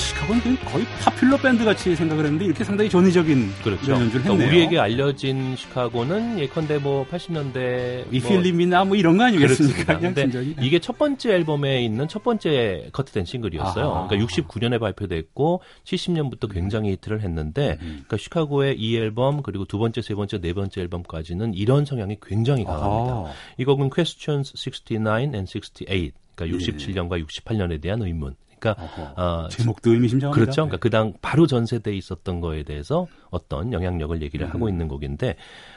시카고는 0.00 0.56
거의 0.64 0.84
파퓰러 1.02 1.36
밴드 1.36 1.64
같이 1.64 1.94
생각을 1.94 2.24
했는데 2.24 2.46
이렇게 2.46 2.64
상당히 2.64 2.88
전위적인 2.90 3.52
그렇죠. 3.62 3.92
연주를 3.92 4.22
그러니까 4.22 4.46
우리에게 4.46 4.78
알려진 4.78 5.54
시카고는 5.56 6.38
예컨대 6.38 6.78
뭐 6.78 7.06
80년대 7.06 8.12
이필림이나 8.12 8.78
뭐, 8.78 8.86
뭐 8.88 8.96
이런 8.96 9.16
거 9.16 9.24
아니겠습니까? 9.24 9.98
근데 9.98 10.28
이게 10.60 10.78
첫 10.78 10.98
번째 10.98 11.34
앨범에 11.34 11.82
있는 11.84 12.08
첫 12.08 12.22
번째 12.22 12.88
커트된 12.92 13.24
싱글이었어요. 13.24 13.90
아하. 13.90 14.08
그러니까 14.08 14.26
69년에 14.26 14.80
발표됐고 14.80 15.62
70년부터 15.84 16.52
굉장히 16.52 16.92
히트를 16.92 17.20
했는데 17.22 17.78
음. 17.82 18.02
그러니까 18.06 18.16
시카고의 18.16 18.78
이 18.78 18.96
앨범 18.96 19.42
그리고 19.42 19.64
두 19.64 19.78
번째, 19.78 20.02
세 20.02 20.14
번째, 20.14 20.40
네 20.40 20.52
번째 20.52 20.80
앨범까지는 20.80 21.54
이런 21.54 21.84
성향이 21.84 22.16
굉장히 22.22 22.64
강합니다. 22.64 23.12
아하. 23.14 23.32
이 23.58 23.64
곡은 23.64 23.90
Questions 23.90 24.54
69 24.56 25.34
and 25.34 25.46
68 25.46 26.12
그러니까 26.34 26.58
67년과 26.58 27.18
예. 27.18 27.24
68년에 27.24 27.80
대한 27.80 28.02
의문. 28.02 28.34
그러니까 28.60 29.12
어, 29.16 29.48
제목도 29.48 29.92
의미심장합니다. 29.92 30.34
그렇죠. 30.40 30.62
그러니까 30.62 30.76
그 30.76 30.90
당 30.90 31.14
바로 31.22 31.46
전 31.46 31.66
세대에 31.66 31.94
있었던 31.94 32.40
거에 32.40 32.64
대해서 32.64 33.06
어떤 33.30 33.72
영향력을 33.72 34.20
얘기를 34.22 34.46
음. 34.46 34.52
하고 34.52 34.68
있는 34.68 34.88
곡인데 34.88 35.36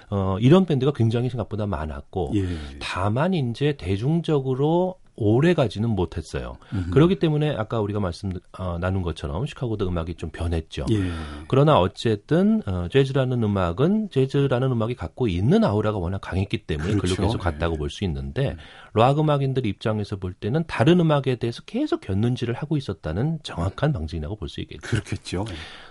어, 0.09 0.37
이런 0.39 0.65
밴드가 0.65 0.91
굉장히 0.93 1.29
생각보다 1.29 1.65
많았고 1.67 2.31
예. 2.35 2.45
다만 2.79 3.33
이제 3.33 3.73
대중적으로 3.77 4.95
오래 5.15 5.53
가지는 5.53 5.89
못했어요. 5.89 6.57
음. 6.73 6.87
그렇기 6.91 7.19
때문에 7.19 7.55
아까 7.55 7.79
우리가 7.81 7.99
말씀 7.99 8.31
어, 8.57 8.77
나눈 8.79 9.01
것처럼 9.03 9.45
시카고도 9.45 9.87
음악이 9.87 10.15
좀 10.15 10.29
변했죠. 10.31 10.85
예. 10.91 11.11
그러나 11.47 11.79
어쨌든 11.79 12.61
어, 12.65 12.87
재즈라는 12.91 13.43
음악은 13.43 14.09
재즈라는 14.11 14.71
음악이 14.71 14.95
갖고 14.95 15.27
있는 15.27 15.63
아우라가 15.63 15.97
워낙 15.97 16.19
강했기 16.19 16.65
때문에 16.65 16.95
그렇죠. 16.95 17.15
글로 17.15 17.27
계속 17.27 17.39
갔다고 17.39 17.75
예. 17.75 17.77
볼수 17.77 18.03
있는데 18.05 18.55
락 18.93 19.19
음악인들 19.19 19.65
입장에서 19.65 20.15
볼 20.15 20.33
때는 20.33 20.63
다른 20.67 20.99
음악에 20.99 21.35
대해서 21.35 21.61
계속 21.63 22.01
곁눈질을 22.01 22.53
하고 22.55 22.77
있었다는 22.77 23.39
정확한 23.43 23.91
방증이라고 23.93 24.35
볼 24.37 24.49
수 24.53 24.61
있겠죠. 24.61 24.81
그렇겠죠. 24.87 25.45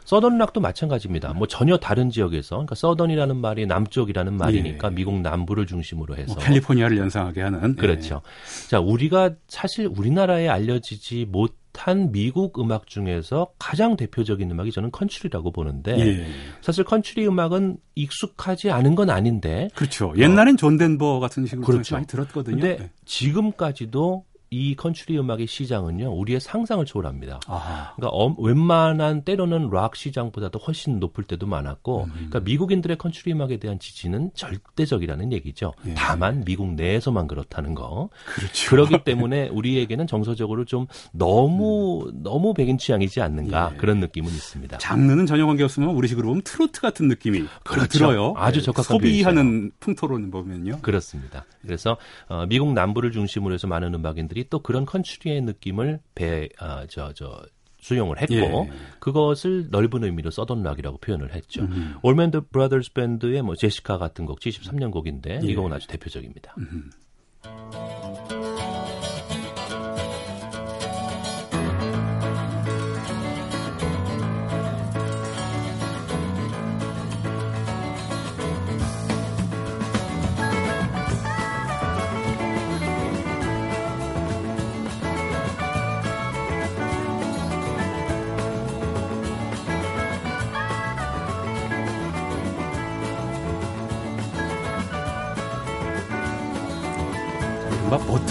Southern 0.04 0.38
락도 0.38 0.60
마찬가지입니다. 0.60 1.32
뭐 1.32 1.46
전혀 1.46 1.76
다른 1.76 2.10
지역에서 2.10 2.56
그러니까 2.56 2.74
Southern이라는 2.74 3.36
말이 3.36 3.66
남쪽이라는 3.66 4.34
말이니까 4.34 4.90
예. 4.90 4.94
미국 4.94 5.20
남부를 5.20 5.66
중심으로 5.66 6.16
해서 6.16 6.34
뭐 6.34 6.42
캘리포니아를 6.42 6.96
연상하게 6.98 7.40
하는 7.42 7.76
그렇죠. 7.76 8.20
예. 8.24 8.68
자 8.68 8.80
우리 8.80 9.08
가 9.12 9.34
사실 9.46 9.86
우리나라에 9.86 10.48
알려지지 10.48 11.26
못 11.28 11.62
한 11.74 12.12
미국 12.12 12.60
음악 12.60 12.86
중에서 12.86 13.52
가장 13.58 13.96
대표적인 13.96 14.50
음악이 14.50 14.70
저는 14.72 14.90
컨츄리라고 14.90 15.52
보는데 15.52 15.98
예. 15.98 16.26
사실 16.60 16.84
컨츄리 16.84 17.26
음악은 17.26 17.78
익숙하지 17.94 18.70
않은 18.70 18.94
건 18.94 19.10
아닌데 19.10 19.68
그렇죠. 19.74 20.12
옛날엔 20.16 20.54
어, 20.54 20.56
존 20.56 20.76
덴버 20.76 21.20
같은 21.20 21.46
식으로 21.46 21.66
그렇죠. 21.66 21.94
많이 21.94 22.06
들었거든요. 22.06 22.56
근데 22.56 22.76
네. 22.76 22.90
지금까지도 23.04 24.24
이 24.52 24.76
컨츄리 24.76 25.18
음악의 25.18 25.46
시장은요 25.46 26.12
우리의 26.12 26.38
상상을 26.38 26.84
초월합니다. 26.84 27.40
아하. 27.46 27.94
그러니까 27.96 28.14
어, 28.14 28.34
웬만한 28.38 29.22
때로는 29.22 29.70
락 29.70 29.96
시장보다도 29.96 30.58
훨씬 30.58 31.00
높을 31.00 31.24
때도 31.24 31.46
많았고, 31.46 32.04
음. 32.04 32.10
그러니까 32.12 32.40
미국인들의 32.40 32.98
컨츄리 32.98 33.32
음악에 33.32 33.56
대한 33.56 33.78
지지는 33.78 34.30
절대적이라는 34.34 35.32
얘기죠. 35.32 35.72
예. 35.86 35.94
다만 35.94 36.44
미국 36.44 36.74
내에서만 36.74 37.28
그렇다는 37.28 37.74
거. 37.74 38.10
그렇죠. 38.34 38.68
그렇기 38.68 39.04
때문에 39.04 39.48
우리에게는 39.48 40.06
정서적으로 40.06 40.66
좀 40.66 40.86
너무 41.12 42.04
음. 42.06 42.22
너무 42.22 42.52
백인 42.52 42.76
취향이지 42.76 43.22
않는가 43.22 43.70
예. 43.72 43.76
그런 43.78 44.00
느낌은 44.00 44.28
있습니다. 44.28 44.76
장르는 44.76 45.24
전혀 45.24 45.46
관계 45.46 45.64
없으면 45.64 45.88
우리식으로 45.94 46.28
보면 46.28 46.42
트로트 46.44 46.82
같은 46.82 47.08
느낌이 47.08 47.44
그렇죠. 47.64 47.88
들어요. 47.88 48.34
아주 48.36 48.58
예. 48.58 48.64
적합한 48.64 48.84
소비하는 48.84 49.72
풍토로 49.80 50.20
보면요. 50.30 50.80
그렇습니다. 50.82 51.46
그래서 51.62 51.96
어, 52.28 52.44
미국 52.46 52.74
남부를 52.74 53.12
중심으로 53.12 53.54
해서 53.54 53.66
많은 53.66 53.94
음악인들이 53.94 54.41
또 54.50 54.60
그런 54.60 54.84
컨츄리의 54.84 55.42
느낌을 55.42 56.00
배, 56.14 56.48
아, 56.58 56.86
저, 56.88 57.12
저, 57.12 57.42
수용을 57.82 58.20
했고 58.20 58.34
예. 58.34 58.70
그것을 59.00 59.66
넓은 59.70 60.04
의미로 60.04 60.30
Southern 60.30 60.62
락이라고 60.62 60.98
표현을 60.98 61.34
했죠. 61.34 61.62
음. 61.62 61.96
Allman 62.02 62.42
Brothers 62.52 62.92
Band의 62.92 63.42
뭐 63.42 63.56
Jessica 63.56 63.98
같은 63.98 64.24
곡 64.24 64.38
73년 64.38 64.92
곡인데 64.92 65.40
예. 65.42 65.46
이 65.46 65.54
곡은 65.56 65.72
아주 65.72 65.88
대표적입니다. 65.88 66.54
음. 66.58 66.90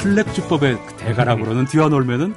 bottleneck 0.01 0.33
주법의 0.33 0.77
대가라고 0.97 1.43
그러는 1.43 1.65
듀언 1.69 1.95
올먼은 1.95 2.33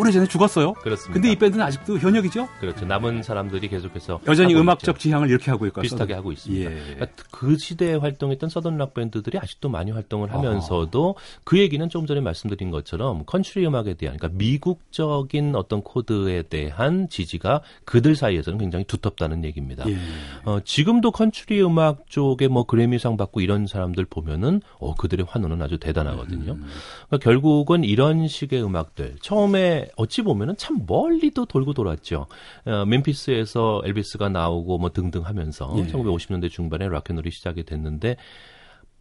오래전에 0.00 0.26
죽었어요. 0.26 0.72
그렇습니다. 0.74 1.12
근데 1.12 1.30
이 1.30 1.36
밴드는 1.36 1.64
아직도 1.64 1.98
현역이죠? 1.98 2.48
그렇죠. 2.58 2.86
남은 2.86 3.22
사람들이 3.22 3.68
계속해서 3.68 4.20
여전히 4.26 4.54
음악적 4.54 4.96
있죠. 4.96 5.02
지향을 5.02 5.28
이렇게 5.28 5.50
하고 5.50 5.66
있고 5.66 5.82
비슷하게 5.82 6.14
하고 6.14 6.32
있습니다. 6.32 6.70
예. 6.70 6.74
그러니까 6.94 7.06
그 7.30 7.56
시대에 7.58 7.94
활동했던 7.96 8.48
Southern 8.48 8.82
락 8.82 8.94
밴드들이 8.94 9.38
아직도 9.38 9.68
많이 9.68 9.90
활동을 9.90 10.32
하면서도 10.32 11.14
아. 11.18 11.40
그 11.44 11.58
얘기는 11.58 11.86
조금 11.90 12.06
전에 12.06 12.20
말씀드린 12.20 12.70
것처럼 12.70 13.24
컨트리 13.26 13.66
음악에 13.66 13.94
대한 13.94 14.16
그러니까 14.16 14.38
미국적인 14.38 15.54
어떤 15.54 15.82
코드에 15.82 16.42
대한 16.42 17.08
지지가 17.08 17.60
그들 17.84 18.16
사이에서는 18.16 18.58
굉장히 18.58 18.84
두텁다는 18.86 19.44
얘기입니다. 19.44 19.88
예. 19.88 19.98
어, 20.44 20.60
지금도 20.64 21.10
컨트리 21.10 21.62
음악 21.62 22.08
쪽에 22.08 22.48
뭐 22.48 22.64
그래미상 22.64 23.18
받고 23.18 23.42
이런 23.42 23.66
사람들 23.66 24.06
보면은 24.06 24.62
어, 24.78 24.94
그들의 24.94 25.26
환호는 25.28 25.60
아주 25.60 25.78
대단하거든요. 25.78 26.52
음. 26.52 26.66
그러니까 27.08 27.18
결국은 27.18 27.84
이런 27.84 28.26
식의 28.28 28.62
음악들 28.62 29.16
처음에 29.20 29.89
어찌 29.96 30.22
보면은 30.22 30.56
참 30.56 30.84
멀리도 30.86 31.46
돌고 31.46 31.74
돌았죠. 31.74 32.26
어, 32.66 32.84
멤피스에서 32.86 33.82
엘비스가 33.84 34.28
나오고 34.28 34.78
뭐 34.78 34.90
등등 34.90 35.24
하면서 35.24 35.72
예. 35.76 35.86
1950년대 35.86 36.50
중반에 36.50 36.88
락앤롤이 36.88 37.30
시작이 37.30 37.64
됐는데 37.64 38.16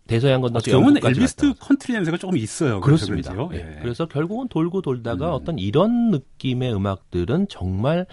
대서양 0.07 0.41
건너서 0.41 0.71
영국까지 0.71 1.19
엘비스 1.19 1.53
컨트리 1.59 1.93
냄새가 1.93 2.17
조금 2.17 2.35
있어요. 2.35 2.81
그렇습니다. 2.81 3.33
예. 3.53 3.57
예. 3.57 3.79
그래서 3.81 4.07
결국은 4.07 4.47
돌고 4.47 4.81
돌다가 4.81 5.29
음. 5.29 5.33
어떤 5.33 5.59
이런 5.59 6.09
느낌의 6.09 6.73
음악들은 6.73 7.47
정말 7.47 8.07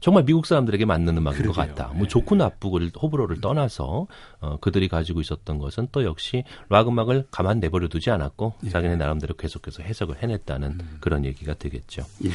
정말 0.00 0.24
미국 0.24 0.46
사람들에게 0.46 0.84
맞는 0.84 1.16
음악인 1.18 1.42
그러게요. 1.42 1.52
것 1.52 1.74
같다. 1.76 1.92
뭐 1.94 2.02
네. 2.04 2.08
좋고 2.08 2.34
나쁘고를 2.34 2.90
호불호를 3.00 3.40
떠나서 3.40 4.06
어, 4.40 4.56
그들이 4.60 4.88
가지고 4.88 5.20
있었던 5.20 5.58
것은 5.58 5.88
또 5.92 6.04
역시 6.04 6.44
락 6.68 6.88
음악을 6.88 7.26
가만 7.30 7.60
내버려 7.60 7.88
두지 7.88 8.10
않았고 8.10 8.54
예. 8.64 8.70
자기네 8.70 8.96
나름대로 8.96 9.34
계속해서 9.34 9.82
해석을 9.82 10.22
해냈다는 10.22 10.68
음. 10.70 10.96
그런 11.00 11.24
얘기가 11.24 11.54
되겠죠. 11.54 12.02
예. 12.24 12.30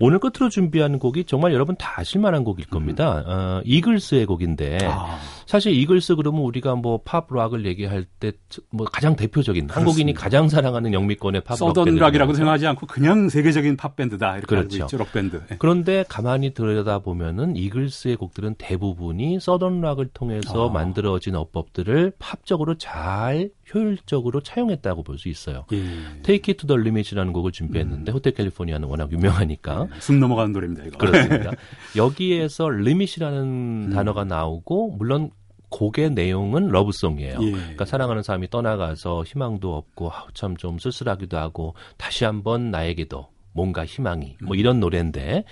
오늘 0.00 0.18
끝으로 0.18 0.48
준비한 0.50 0.98
곡이 0.98 1.24
정말 1.24 1.52
여러분 1.52 1.76
다 1.76 1.94
아실 2.00 2.20
만한 2.20 2.42
곡일 2.44 2.66
겁니다. 2.66 3.20
음. 3.20 3.24
어, 3.30 3.62
이글스의 3.64 4.26
곡인데 4.26 4.78
아. 4.82 5.18
사실 5.46 5.72
이글스 5.72 6.16
그러면 6.16 6.40
우리가 6.42 6.74
뭐 6.74 6.98
팝 7.04 7.26
락을 7.32 7.66
얘기할 7.66 8.04
때 8.18 8.32
뭐 8.70 8.86
가장 8.86 9.16
대표적인 9.16 9.66
그렇습니다. 9.66 9.74
한국인이 9.80 10.14
가장 10.14 10.48
사랑하는 10.48 10.92
영미권의 10.92 11.42
팝 11.42 11.56
Southern 11.56 11.96
락이라고 11.96 12.34
생각하지 12.34 12.66
않고 12.68 12.86
그냥 12.86 13.28
세계적인 13.28 13.76
팝 13.76 13.96
밴드다 13.96 14.32
이렇게 14.38 14.46
그렇죠. 14.46 14.74
알고 14.76 14.84
있죠. 14.86 14.96
록 14.96 15.12
밴드. 15.12 15.42
예. 15.50 15.56
그런데 15.58 16.04
가만히 16.08 16.54
들여다 16.54 17.00
보면은 17.04 17.54
이글스의 17.54 18.16
곡들은 18.16 18.56
대부분이 18.58 19.38
Southern 19.38 19.80
락을 19.80 20.08
통해서 20.08 20.68
아. 20.68 20.72
만들어진 20.72 21.36
어법들을 21.36 22.14
팝적으로 22.18 22.76
잘 22.76 23.50
효율적으로 23.72 24.40
차용했다고 24.40 25.02
볼 25.02 25.14
수 25.18 25.28
있어요. 25.28 25.64
예. 25.72 25.78
Take 26.22 26.52
It 26.52 26.54
to 26.56 26.66
the 26.66 26.80
Limit이라는 26.80 27.32
곡을 27.32 27.52
준비했는데 27.52 28.10
음. 28.10 28.14
Hotel 28.14 28.32
California는 28.34 28.88
워낙 28.88 29.12
유명하니까 29.12 29.86
네. 29.90 30.00
숨 30.00 30.18
넘어가는 30.18 30.52
노래입니다. 30.52 30.86
이거. 30.86 30.98
그렇습니다. 30.98 31.52
여기에서 31.94 32.68
limit이라는 32.68 33.42
음. 33.42 33.90
단어가 33.94 34.24
나오고 34.24 34.96
물론 34.98 35.30
곡의 35.70 36.10
내용은 36.10 36.68
love 36.68 36.90
song이에요. 36.90 37.38
예. 37.42 37.50
그러니까 37.50 37.84
사랑하는 37.84 38.22
사람이 38.22 38.48
떠나가서 38.50 39.24
희망도 39.24 39.76
없고 39.76 40.10
참좀 40.34 40.78
쓸쓸하기도 40.78 41.36
하고 41.36 41.74
다시 41.96 42.24
한번 42.24 42.70
나에게도 42.70 43.33
뭔가 43.54 43.86
희망이 43.86 44.36
뭐 44.42 44.56
이런 44.56 44.80
노래인데 44.80 45.44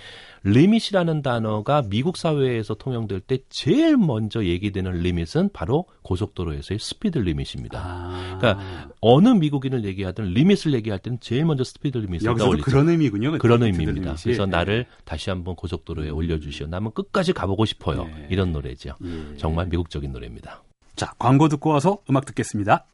limit이라는 0.43 1.21
단어가 1.21 1.81
미국 1.89 2.17
사회에서 2.17 2.75
통용될 2.75 3.21
때 3.21 3.39
제일 3.49 3.95
먼저 3.95 4.43
얘기되는 4.43 4.91
limit은 4.91 5.51
바로 5.53 5.85
고속도로에서의 6.03 6.79
speed 6.79 7.17
limit입니다. 7.17 7.79
아. 7.81 8.37
그러니까 8.39 8.89
어느 8.99 9.29
미국인을 9.29 9.85
얘기하든 9.85 10.33
limit을 10.33 10.73
얘기할 10.73 10.99
때는 10.99 11.19
제일 11.21 11.45
먼저 11.45 11.63
speed 11.63 11.97
limit을 11.97 12.35
떠올리죠. 12.35 12.65
그런 12.65 12.89
의미군요. 12.89 13.37
그런 13.37 13.63
의미입니다. 13.63 14.15
그래서 14.21 14.45
네. 14.45 14.51
나를 14.51 14.85
다시 15.05 15.29
한번 15.29 15.55
고속도로에 15.55 16.09
음. 16.09 16.15
올려주시오. 16.15 16.67
나는 16.67 16.91
끝까지 16.91 17.31
가보고 17.31 17.63
싶어요. 17.63 18.03
네. 18.03 18.27
이런 18.29 18.51
노래죠. 18.51 18.95
예. 19.03 19.37
정말 19.37 19.67
미국적인 19.67 20.11
노래입니다. 20.11 20.61
자, 20.97 21.13
광고 21.17 21.47
듣고 21.47 21.69
와서 21.69 21.99
음악 22.09 22.25
듣겠습니다. 22.25 22.85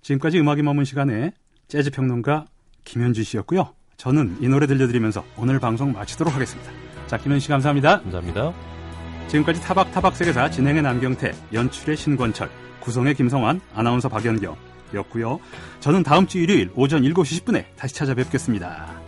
지금까지 0.00 0.40
음악이 0.40 0.62
머문 0.62 0.86
시간에 0.86 1.32
재즈 1.68 1.90
평론가 1.90 2.46
김현주 2.84 3.24
씨였고요. 3.24 3.74
저는 4.02 4.38
이 4.40 4.48
노래 4.48 4.66
들려드리면서 4.66 5.24
오늘 5.36 5.60
방송 5.60 5.92
마치도록 5.92 6.34
하겠습니다. 6.34 6.72
자, 7.06 7.18
김현 7.18 7.38
씨 7.38 7.48
감사합니다. 7.48 8.00
감사합니다. 8.00 8.52
지금까지 9.28 9.60
타박타박 9.60 10.16
세계사 10.16 10.50
진행의 10.50 10.82
남경태, 10.82 11.30
연출의 11.52 11.96
신권철, 11.96 12.50
구성의 12.80 13.14
김성환, 13.14 13.60
아나운서 13.72 14.08
박연경이었고요. 14.08 15.38
저는 15.78 16.02
다음 16.02 16.26
주 16.26 16.38
일요일 16.38 16.72
오전 16.74 17.02
7시 17.02 17.44
10분에 17.44 17.64
다시 17.76 17.94
찾아뵙겠습니다. 17.94 19.01